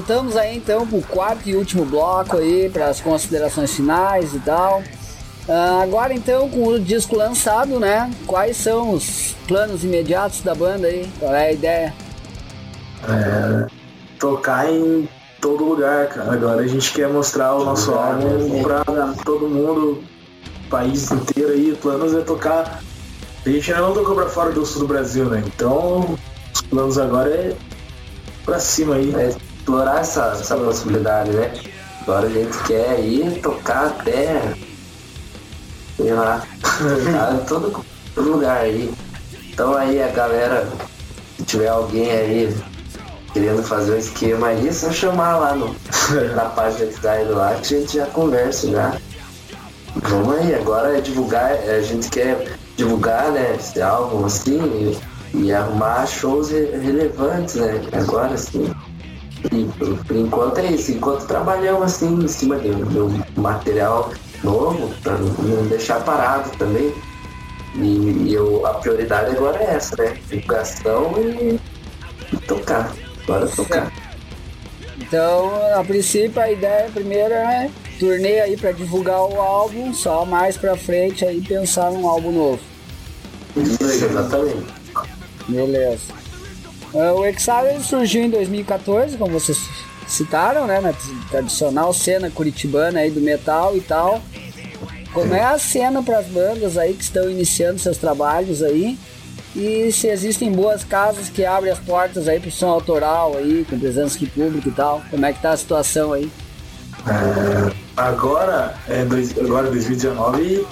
Voltamos 0.01 0.35
aí 0.35 0.57
então 0.57 0.87
pro 0.87 0.99
quarto 1.03 1.47
e 1.47 1.55
último 1.55 1.85
bloco 1.85 2.37
aí, 2.37 2.69
para 2.71 2.87
as 2.87 2.99
considerações 2.99 3.71
finais 3.71 4.33
e 4.33 4.39
tal. 4.39 4.81
Ah, 5.47 5.81
agora 5.83 6.11
então, 6.11 6.49
com 6.49 6.67
o 6.67 6.79
disco 6.79 7.15
lançado, 7.15 7.79
né? 7.79 8.11
Quais 8.25 8.57
são 8.57 8.93
os 8.93 9.35
planos 9.47 9.83
imediatos 9.83 10.41
da 10.41 10.55
banda 10.55 10.87
aí? 10.87 11.07
Qual 11.19 11.35
é 11.35 11.49
a 11.49 11.51
ideia? 11.51 11.93
É, 13.07 13.67
tocar 14.17 14.71
em 14.71 15.07
todo 15.39 15.63
lugar, 15.65 16.07
cara. 16.07 16.33
Agora 16.33 16.61
a 16.61 16.67
gente 16.67 16.91
quer 16.93 17.07
mostrar 17.07 17.53
o 17.53 17.63
nosso 17.63 17.93
álbum 17.93 18.63
pra 18.63 18.83
todo 19.23 19.47
mundo, 19.47 20.03
país 20.67 21.11
inteiro 21.11 21.51
aí. 21.51 21.77
Planos 21.79 22.15
é 22.15 22.21
tocar. 22.21 22.81
A 23.45 23.49
gente 23.49 23.71
ainda 23.71 23.85
não 23.85 23.93
tocou 23.93 24.15
pra 24.15 24.27
fora 24.27 24.51
do 24.51 24.65
sul 24.65 24.81
do 24.81 24.87
Brasil, 24.87 25.25
né? 25.25 25.43
Então 25.45 26.17
os 26.53 26.61
planos 26.61 26.97
agora 26.97 27.29
é 27.29 27.55
pra 28.43 28.59
cima 28.59 28.95
aí. 28.95 29.13
É 29.15 29.50
explorar 29.61 30.01
essa, 30.01 30.37
essa 30.39 30.57
possibilidade, 30.57 31.29
né? 31.31 31.53
Agora 32.01 32.25
a 32.25 32.29
gente 32.29 32.57
quer 32.63 32.99
ir 32.99 33.41
tocar 33.41 33.87
até. 33.87 34.53
sei 35.97 36.13
lá. 36.13 36.41
tá 36.61 37.33
em 37.35 37.45
todo, 37.45 37.85
todo 38.15 38.31
lugar 38.31 38.61
aí. 38.61 38.91
Então 39.53 39.75
aí 39.75 40.01
a 40.01 40.07
galera, 40.07 40.67
se 41.37 41.43
tiver 41.43 41.67
alguém 41.67 42.09
aí 42.11 42.57
querendo 43.33 43.63
fazer 43.63 43.93
um 43.93 43.97
esquema 43.97 44.47
aí, 44.47 44.67
é 44.67 44.71
só 44.71 44.91
chamar 44.91 45.37
lá 45.37 45.55
no, 45.55 45.75
na 46.35 46.45
página 46.45 46.91
que 46.91 46.99
tá 46.99 47.21
indo 47.21 47.35
lá 47.35 47.53
que 47.55 47.75
a 47.75 47.79
gente 47.79 47.97
já 47.97 48.05
conversa 48.07 48.69
já. 48.69 48.97
Vamos 49.95 50.37
aí, 50.37 50.55
agora 50.55 50.97
é 50.97 51.01
divulgar, 51.01 51.51
a 51.51 51.81
gente 51.81 52.09
quer 52.09 52.57
divulgar 52.77 53.29
né, 53.31 53.57
esse 53.59 53.81
álbum 53.81 54.25
assim 54.25 54.57
e, 55.33 55.37
e 55.37 55.53
arrumar 55.53 56.05
shows 56.07 56.49
re- 56.49 56.77
relevantes, 56.77 57.55
né? 57.55 57.81
Agora 57.91 58.33
assim. 58.33 58.73
E 59.51 59.65
por, 59.77 60.05
por 60.05 60.15
enquanto 60.15 60.57
é 60.59 60.67
isso, 60.67 60.91
enquanto 60.91 61.25
trabalhamos 61.25 61.83
assim 61.83 62.23
em 62.23 62.27
cima 62.27 62.57
de 62.59 62.69
um 62.69 63.23
material 63.37 64.11
novo, 64.43 64.93
pra 65.01 65.17
não 65.17 65.65
deixar 65.67 66.03
parado 66.03 66.49
também. 66.57 66.93
E, 67.75 68.27
e 68.27 68.33
eu, 68.33 68.65
a 68.65 68.73
prioridade 68.75 69.35
agora 69.35 69.57
é 69.63 69.75
essa, 69.75 69.95
né? 69.95 70.17
Divulgação 70.29 71.13
e, 71.17 71.59
e 72.33 72.37
tocar. 72.47 72.93
Bora 73.25 73.47
tocar. 73.47 73.91
Então, 74.99 75.51
a 75.75 75.83
princípio, 75.83 76.41
a 76.41 76.51
ideia 76.51 76.89
primeiro 76.93 77.33
é 77.33 77.69
turnê 77.99 78.41
aí 78.41 78.57
para 78.57 78.71
divulgar 78.71 79.21
o 79.21 79.39
álbum, 79.39 79.93
só 79.93 80.25
mais 80.25 80.57
pra 80.57 80.77
frente 80.77 81.25
aí 81.25 81.41
pensar 81.41 81.91
num 81.91 82.07
álbum 82.07 82.31
novo. 82.31 82.59
Isso, 83.55 83.83
exatamente. 83.83 84.65
Beleza. 85.47 86.20
Ah, 86.93 87.13
o 87.13 87.25
Exile 87.25 87.83
surgiu 87.83 88.23
em 88.23 88.29
2014, 88.29 89.17
como 89.17 89.39
vocês 89.39 89.59
citaram, 90.07 90.67
né? 90.67 90.81
Na 90.81 90.93
tradicional 91.29 91.93
cena 91.93 92.29
curitibana 92.29 92.99
aí 92.99 93.09
do 93.09 93.21
metal 93.21 93.75
e 93.75 93.81
tal. 93.81 94.21
Como 95.13 95.33
é 95.33 95.43
a 95.43 95.57
cena 95.59 96.01
para 96.01 96.19
as 96.19 96.27
bandas 96.27 96.77
aí 96.77 96.93
que 96.93 97.03
estão 97.03 97.29
iniciando 97.29 97.79
seus 97.79 97.97
trabalhos 97.97 98.61
aí? 98.63 98.97
E 99.55 99.91
se 99.91 100.07
existem 100.07 100.51
boas 100.51 100.83
casas 100.83 101.27
que 101.27 101.43
abrem 101.43 101.71
as 101.71 101.79
portas 101.79 102.27
aí 102.27 102.39
pro 102.39 102.49
som 102.49 102.69
autoral 102.69 103.35
aí, 103.37 103.65
com 103.69 103.77
presença 103.77 104.17
de 104.17 104.25
público 104.25 104.69
e 104.69 104.71
tal? 104.71 105.01
Como 105.09 105.25
é 105.25 105.33
que 105.33 105.41
tá 105.41 105.51
a 105.51 105.57
situação 105.57 106.13
aí? 106.13 106.31
É, 107.05 107.73
agora, 107.97 108.75
é 108.87 109.03
dois, 109.03 109.37
agora 109.37 109.69
2019 109.69 110.65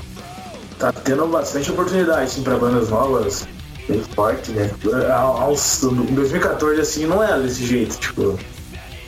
tá 0.77 0.93
tendo 0.93 1.27
bastante 1.27 1.71
oportunidade 1.71 2.39
para 2.39 2.57
bandas 2.57 2.89
novas. 2.89 3.45
Bem 3.89 4.03
forte, 4.15 4.51
né? 4.51 4.69
Em 4.85 6.13
2014 6.13 6.79
assim 6.79 7.07
não 7.07 7.23
era 7.23 7.39
desse 7.39 7.65
jeito, 7.65 7.97
tipo. 7.97 8.37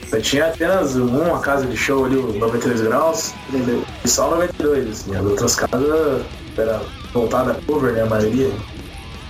Só 0.10 0.20
tinha 0.20 0.48
apenas 0.48 0.96
uma 0.96 1.40
casa 1.40 1.66
de 1.66 1.78
show 1.78 2.04
ali, 2.04 2.18
o 2.18 2.34
93 2.34 2.82
graus, 2.82 3.34
e 4.04 4.10
só 4.10 4.28
o 4.28 4.32
92, 4.32 4.90
assim, 4.90 5.16
as 5.16 5.26
outras 5.26 5.56
casas 5.56 6.26
era 6.58 6.82
voltada 7.14 7.52
a 7.52 7.56
cover, 7.66 7.94
né, 7.94 8.02
a 8.02 8.08
maioria. 8.08 8.52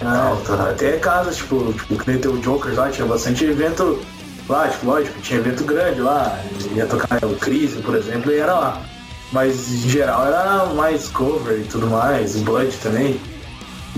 Ah, 0.02 0.36
até 0.72 0.98
casas, 0.98 1.38
tipo, 1.38 1.72
tipo, 1.74 1.96
que 1.96 2.10
nem 2.10 2.20
tem 2.20 2.32
o 2.32 2.42
Jokers 2.42 2.78
lá, 2.78 2.90
tinha 2.90 3.06
bastante 3.06 3.46
evento 3.46 4.00
lá, 4.50 4.68
tipo, 4.70 4.88
lógico, 4.88 5.22
tinha 5.22 5.40
evento 5.40 5.64
grande 5.64 6.02
lá, 6.02 6.44
ia 6.74 6.88
tocar 6.88 7.24
o 7.24 7.36
Crise, 7.36 7.80
por 7.84 7.96
exemplo, 7.96 8.32
e 8.32 8.38
era 8.38 8.54
lá. 8.54 8.82
Mas 9.32 9.72
em 9.72 9.90
geral 9.90 10.26
era 10.26 10.66
mais 10.74 11.08
cover 11.10 11.60
e 11.60 11.64
tudo 11.66 11.88
mais, 11.88 12.36
Blood 12.38 12.76
também. 12.78 13.20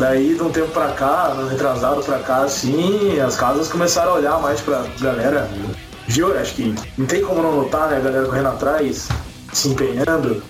Daí, 0.03 0.35
de 0.35 0.43
um 0.43 0.49
tempo 0.49 0.67
pra 0.67 0.89
cá, 0.89 1.27
ano 1.27 1.47
retrasado 1.47 2.03
pra 2.03 2.19
cá, 2.19 2.39
assim, 2.39 3.21
as 3.21 3.37
casas 3.37 3.69
começaram 3.69 4.11
a 4.11 4.15
olhar 4.15 4.37
mais 4.41 4.59
pra 4.59 4.83
galera. 4.99 5.49
Viu? 6.09 6.37
Acho 6.37 6.55
que 6.55 6.75
não 6.97 7.05
tem 7.05 7.21
como 7.21 7.41
não 7.41 7.55
notar, 7.55 7.89
né? 7.89 7.95
A 7.95 7.99
galera 8.01 8.25
correndo 8.25 8.49
atrás, 8.49 9.07
se 9.53 9.69
empenhando. 9.69 10.43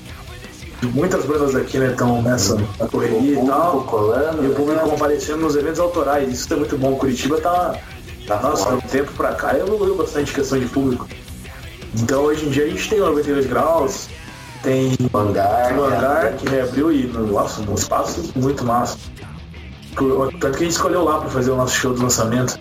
Muitas 0.81 1.25
bandas 1.25 1.55
aqui, 1.55 1.77
né, 1.77 1.91
estão 1.91 2.19
nessa 2.23 2.59
na 2.79 2.87
correria 2.87 3.39
e 3.39 3.45
tal. 3.45 3.83
colando, 3.83 4.43
e 4.43 4.47
o 4.47 4.55
público 4.55 4.89
comparecendo 4.89 5.41
nos 5.41 5.55
eventos 5.55 5.79
autorais. 5.79 6.33
Isso 6.33 6.51
é 6.51 6.57
muito 6.57 6.75
bom. 6.75 6.95
Curitiba 6.95 7.39
tá. 7.39 7.75
tá 8.25 8.41
nossa, 8.41 8.69
de 8.69 8.75
um 8.77 8.81
tempo 8.81 9.11
pra 9.11 9.35
cá 9.35 9.55
evoluiu 9.55 9.95
bastante 9.95 10.33
questão 10.33 10.57
de 10.57 10.65
público. 10.65 11.07
Então 11.93 12.23
hoje 12.23 12.47
em 12.47 12.49
dia 12.49 12.65
a 12.65 12.69
gente 12.69 12.89
tem 12.89 12.99
o 12.99 13.05
92 13.05 13.45
graus, 13.45 14.09
tem 14.63 14.97
o 15.13 15.15
hangar, 15.15 15.77
o 15.77 15.83
hangar 15.83 16.33
que 16.37 16.49
reabriu 16.49 16.91
e 16.91 17.05
nossa, 17.05 17.61
um 17.61 17.75
espaço 17.75 18.31
muito 18.35 18.65
massa. 18.65 18.97
Tanto 19.95 20.39
que 20.39 20.47
a 20.47 20.51
gente 20.51 20.71
escolheu 20.71 21.03
lá 21.03 21.19
pra 21.19 21.29
fazer 21.29 21.51
o 21.51 21.55
nosso 21.55 21.75
show 21.75 21.93
de 21.93 22.01
lançamento. 22.01 22.59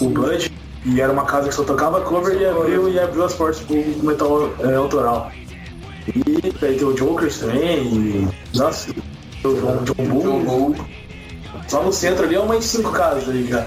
O 0.00 0.08
Blood, 0.08 0.52
e 0.84 1.00
era 1.00 1.12
uma 1.12 1.24
casa 1.24 1.48
que 1.48 1.54
só 1.54 1.64
tocava 1.64 2.00
cover 2.00 2.36
e 2.40 2.44
abriu 2.44 2.88
e 2.88 2.98
abriu 2.98 3.24
as 3.24 3.32
portas 3.34 3.60
pro 3.60 3.76
metal 4.02 4.50
é, 4.60 4.74
autoral. 4.74 5.30
E 6.08 6.52
daí 6.60 6.76
tem 6.76 6.84
o 6.86 6.96
Jokers 6.96 7.38
também, 7.38 7.86
e. 7.86 8.28
Nossa, 8.54 8.90
o 8.90 9.54
John, 9.54 9.84
John 9.84 10.44
Bull. 10.44 10.76
Só 11.68 11.82
no 11.82 11.92
centro 11.92 12.24
ali 12.24 12.34
é 12.34 12.40
umas 12.40 12.64
cinco 12.64 12.90
casas 12.90 13.28
ali 13.28 13.46
já. 13.46 13.66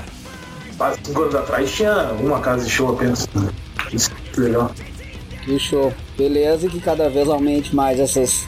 Há 0.80 0.94
cinco 1.04 1.24
anos 1.24 1.36
atrás 1.36 1.72
tinha 1.72 2.12
uma 2.20 2.40
casa 2.40 2.66
de 2.66 2.70
show 2.70 2.94
apenas. 2.94 3.28
Isso 3.92 4.12
que 4.34 4.42
legal. 4.42 4.72
Que 5.44 5.58
show. 5.58 5.92
Beleza, 6.18 6.68
e 6.68 6.70
que 6.70 6.80
cada 6.80 7.10
vez 7.10 7.28
aumente 7.28 7.76
mais 7.76 8.00
essas 8.00 8.46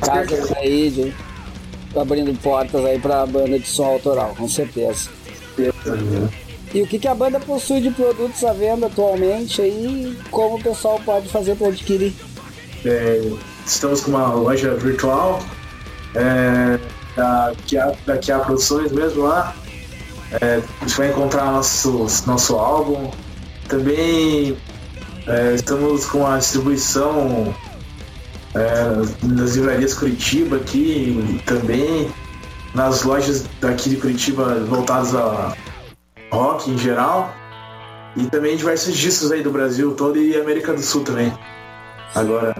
casas 0.00 0.52
aí 0.56 0.90
de 0.90 1.14
abrindo 1.96 2.36
portas 2.40 2.84
aí 2.84 2.98
pra 2.98 3.26
banda 3.26 3.58
de 3.58 3.66
som 3.66 3.84
autoral, 3.84 4.34
com 4.36 4.48
certeza. 4.48 5.10
E 6.72 6.82
o 6.82 6.86
que, 6.86 6.98
que 6.98 7.08
a 7.08 7.14
banda 7.14 7.40
possui 7.40 7.80
de 7.80 7.90
produtos 7.90 8.44
à 8.44 8.52
venda 8.52 8.86
atualmente 8.86 9.60
aí? 9.60 10.16
Como 10.30 10.56
o 10.56 10.62
pessoal 10.62 11.00
pode 11.04 11.28
fazer 11.28 11.56
para 11.56 11.68
adquirir? 11.68 12.14
É, 12.84 13.20
estamos 13.66 14.00
com 14.00 14.12
uma 14.12 14.32
loja 14.32 14.74
virtual 14.76 15.40
é, 16.14 16.78
da, 17.16 17.52
da 18.06 18.18
Kia 18.18 18.38
Produções 18.38 18.92
mesmo 18.92 19.24
lá. 19.24 19.54
É, 20.40 20.62
você 20.82 20.96
vai 20.96 21.10
encontrar 21.10 21.46
nosso, 21.46 22.06
nosso 22.26 22.54
álbum. 22.54 23.10
Também 23.68 24.56
é, 25.26 25.54
estamos 25.54 26.06
com 26.06 26.24
a 26.24 26.38
distribuição 26.38 27.54
é, 28.54 29.26
nas 29.26 29.54
livrarias 29.54 29.94
Curitiba 29.94 30.56
aqui 30.56 31.40
também 31.46 32.10
nas 32.74 33.02
lojas 33.02 33.46
daqui 33.60 33.90
de 33.90 33.96
Curitiba 33.96 34.54
voltadas 34.60 35.14
a 35.14 35.54
rock 36.32 36.70
em 36.70 36.78
geral. 36.78 37.32
E 38.16 38.26
também 38.26 38.56
diversos 38.56 38.96
discos 38.96 39.30
aí 39.30 39.40
do 39.40 39.52
Brasil 39.52 39.94
todo 39.94 40.18
e 40.18 40.36
América 40.36 40.72
do 40.72 40.82
Sul 40.82 41.04
também. 41.04 41.32
Agora, 42.14 42.54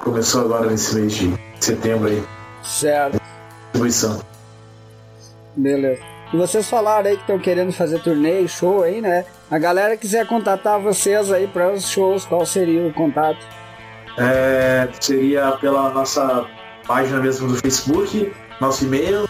começou 0.00 0.40
agora 0.40 0.68
nesse 0.68 0.92
mês 0.96 1.12
de 1.14 1.32
setembro 1.60 2.08
aí, 2.08 2.20
Certo, 2.64 3.20
distribuição. 3.66 4.20
beleza. 5.54 6.02
E 6.32 6.36
vocês 6.36 6.68
falaram 6.68 7.10
aí 7.10 7.16
que 7.16 7.22
estão 7.22 7.38
querendo 7.38 7.72
fazer 7.72 8.00
turnê 8.00 8.40
e 8.40 8.48
show 8.48 8.82
aí, 8.82 9.00
né? 9.00 9.24
A 9.48 9.56
galera 9.56 9.96
quiser 9.96 10.26
contatar 10.26 10.80
vocês 10.80 11.30
aí 11.30 11.46
para 11.46 11.72
os 11.72 11.88
shows, 11.88 12.24
qual 12.24 12.44
seria 12.44 12.84
o 12.88 12.92
contato? 12.92 13.38
É, 14.18 14.88
seria 15.00 15.52
pela 15.52 15.90
nossa 15.90 16.46
página 16.86 17.20
mesmo 17.20 17.48
do 17.48 17.56
Facebook, 17.56 18.32
nosso 18.60 18.84
e-mail, 18.84 19.28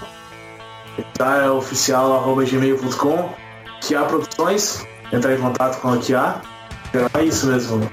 tá, 1.14 1.44
é 1.44 1.50
oficial 1.50 2.14
arroba 2.14 2.44
gmail.com, 2.44 3.30
Kia 3.80 4.02
Produções, 4.02 4.86
entrar 5.12 5.34
em 5.34 5.40
contato 5.40 5.80
com 5.80 5.90
a 5.90 5.98
Kia. 5.98 6.34
É 7.14 7.24
isso 7.24 7.46
mesmo. 7.46 7.90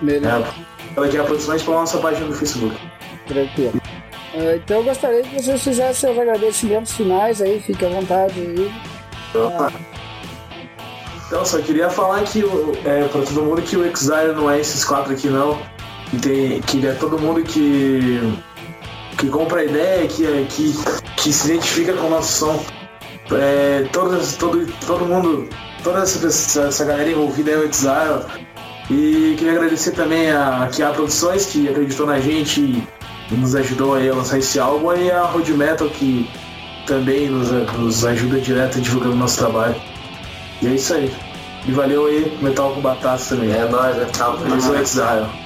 Beleza. 0.00 0.28
É, 0.28 0.94
pela 0.94 1.08
Kia 1.08 1.24
Produções 1.24 1.62
pela 1.62 1.76
nossa 1.80 1.98
página 1.98 2.26
do 2.26 2.34
Facebook. 2.34 2.76
Tranquilo. 3.26 3.80
Ah, 4.34 4.56
Então 4.56 4.78
eu 4.78 4.84
gostaria 4.84 5.22
que 5.22 5.42
vocês 5.42 5.62
fizessem 5.62 5.94
seus 5.94 6.18
agradecimentos 6.18 6.92
finais 6.92 7.40
aí, 7.40 7.60
fique 7.60 7.84
à 7.84 7.88
vontade 7.88 8.40
aí. 8.40 8.72
Opa. 9.34 9.72
Então, 11.26 11.46
só 11.46 11.58
queria 11.62 11.88
falar 11.88 12.22
que 12.24 12.44
é, 12.84 13.08
pra 13.08 13.22
todo 13.22 13.42
mundo 13.42 13.62
que 13.62 13.74
o 13.74 13.86
Exile 13.86 14.34
não 14.34 14.50
é 14.50 14.60
esses 14.60 14.84
quatro 14.84 15.14
aqui 15.14 15.28
não. 15.28 15.58
Tem, 16.20 16.60
que 16.60 16.86
é 16.86 16.92
todo 16.92 17.18
mundo 17.18 17.42
que, 17.42 18.20
que 19.16 19.28
compra 19.28 19.60
a 19.60 19.64
ideia, 19.64 20.06
que, 20.06 20.24
que, 20.46 20.74
que 21.16 21.32
se 21.32 21.52
identifica 21.52 21.94
com 21.94 22.06
o 22.06 22.10
nosso 22.10 22.32
som. 22.32 22.64
É, 23.30 23.88
todas, 23.92 24.36
todo, 24.36 24.66
todo 24.86 25.06
mundo, 25.06 25.48
toda 25.82 26.00
essa, 26.00 26.26
essa, 26.26 26.62
essa 26.64 26.84
galera 26.84 27.10
envolvida 27.10 27.52
é 27.52 27.56
o 27.56 27.64
Exile. 27.64 28.24
E 28.90 29.34
queria 29.38 29.52
agradecer 29.52 29.92
também 29.92 30.30
a 30.30 30.68
Kia 30.70 30.90
Produções, 30.90 31.46
que 31.46 31.68
acreditou 31.68 32.06
na 32.06 32.20
gente 32.20 32.60
e 33.30 33.34
nos 33.34 33.54
ajudou 33.54 33.94
aí 33.94 34.10
a 34.10 34.14
lançar 34.14 34.38
esse 34.38 34.58
álbum, 34.58 34.92
e 34.92 35.10
a 35.10 35.22
Road 35.22 35.50
Metal, 35.54 35.88
que 35.88 36.28
também 36.86 37.28
nos, 37.28 37.50
nos 37.78 38.04
ajuda 38.04 38.38
direto 38.38 38.80
divulgando 38.80 39.16
nosso 39.16 39.38
trabalho. 39.38 39.76
E 40.60 40.66
é 40.66 40.70
isso 40.74 40.92
aí. 40.92 41.10
E 41.64 41.72
valeu 41.72 42.06
aí, 42.06 42.36
Metal 42.42 42.72
com 42.72 42.80
Batata 42.80 43.24
também. 43.30 43.52
É 43.52 43.66
nóis, 43.66 43.96
Metal 43.96 44.36
com 44.36 44.44
Batata. 44.44 45.41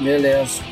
Beleza. 0.00 0.62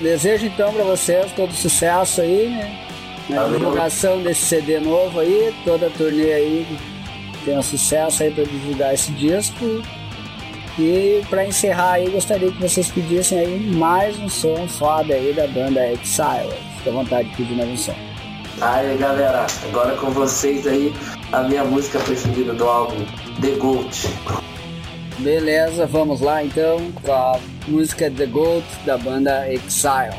Desejo 0.00 0.46
então 0.46 0.72
para 0.72 0.84
vocês 0.84 1.32
todo 1.32 1.52
sucesso 1.52 2.20
aí, 2.20 2.48
né? 2.50 2.84
Na 3.28 3.44
divulgação 3.46 4.22
desse 4.22 4.42
CD 4.42 4.78
novo 4.78 5.20
aí, 5.20 5.54
toda 5.64 5.88
a 5.88 5.90
turnê 5.90 6.32
aí 6.32 6.78
tenha 7.44 7.62
sucesso 7.62 8.22
aí 8.22 8.30
para 8.30 8.44
divulgar 8.44 8.94
esse 8.94 9.12
disco. 9.12 9.82
E 10.78 11.22
para 11.28 11.44
encerrar 11.44 11.94
aí, 11.94 12.08
gostaria 12.08 12.52
que 12.52 12.60
vocês 12.60 12.88
pedissem 12.88 13.38
aí 13.38 13.60
mais 13.74 14.16
um 14.18 14.28
som 14.28 14.68
foda 14.68 15.12
aí 15.12 15.32
da 15.32 15.46
banda 15.48 15.90
Exile. 15.90 16.54
Fica 16.78 16.90
à 16.90 16.92
vontade 16.92 17.28
de 17.28 17.36
pedir 17.36 17.56
mais 17.56 17.70
um 17.70 17.76
som. 17.76 17.94
Aí 18.60 18.96
galera, 18.96 19.46
agora 19.68 19.96
com 19.96 20.10
vocês 20.10 20.66
aí 20.66 20.92
a 21.32 21.42
minha 21.42 21.64
música 21.64 21.98
preferida 21.98 22.52
do 22.54 22.64
álbum, 22.68 23.04
The 23.40 23.50
Goat. 23.56 24.08
Beleza, 25.20 25.84
vamos 25.84 26.20
lá 26.20 26.44
então 26.44 26.92
com 27.02 27.12
a 27.12 27.40
música 27.66 28.08
The 28.08 28.26
Goat 28.26 28.64
da 28.86 28.96
banda 28.96 29.52
Exile. 29.52 30.14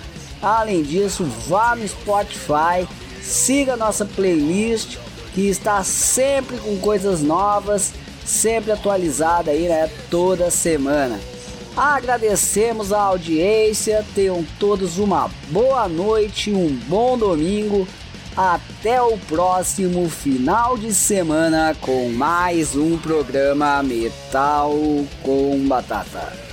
Além 0.44 0.82
disso, 0.82 1.24
vá 1.48 1.74
no 1.74 1.88
Spotify, 1.88 2.86
siga 3.22 3.78
nossa 3.78 4.04
playlist 4.04 4.98
que 5.32 5.48
está 5.48 5.82
sempre 5.82 6.58
com 6.58 6.76
coisas 6.76 7.22
novas, 7.22 7.94
sempre 8.26 8.70
atualizada 8.70 9.50
aí, 9.50 9.68
né, 9.68 9.90
toda 10.10 10.50
semana. 10.50 11.18
Agradecemos 11.74 12.92
a 12.92 13.00
audiência, 13.00 14.04
tenham 14.14 14.44
todos 14.60 14.98
uma 14.98 15.30
boa 15.48 15.88
noite, 15.88 16.52
um 16.52 16.68
bom 16.86 17.16
domingo. 17.16 17.88
Até 18.36 19.00
o 19.00 19.16
próximo 19.16 20.10
final 20.10 20.76
de 20.76 20.92
semana 20.92 21.74
com 21.80 22.10
mais 22.10 22.76
um 22.76 22.98
programa 22.98 23.82
Metal 23.82 24.74
com 25.22 25.66
Batata. 25.66 26.43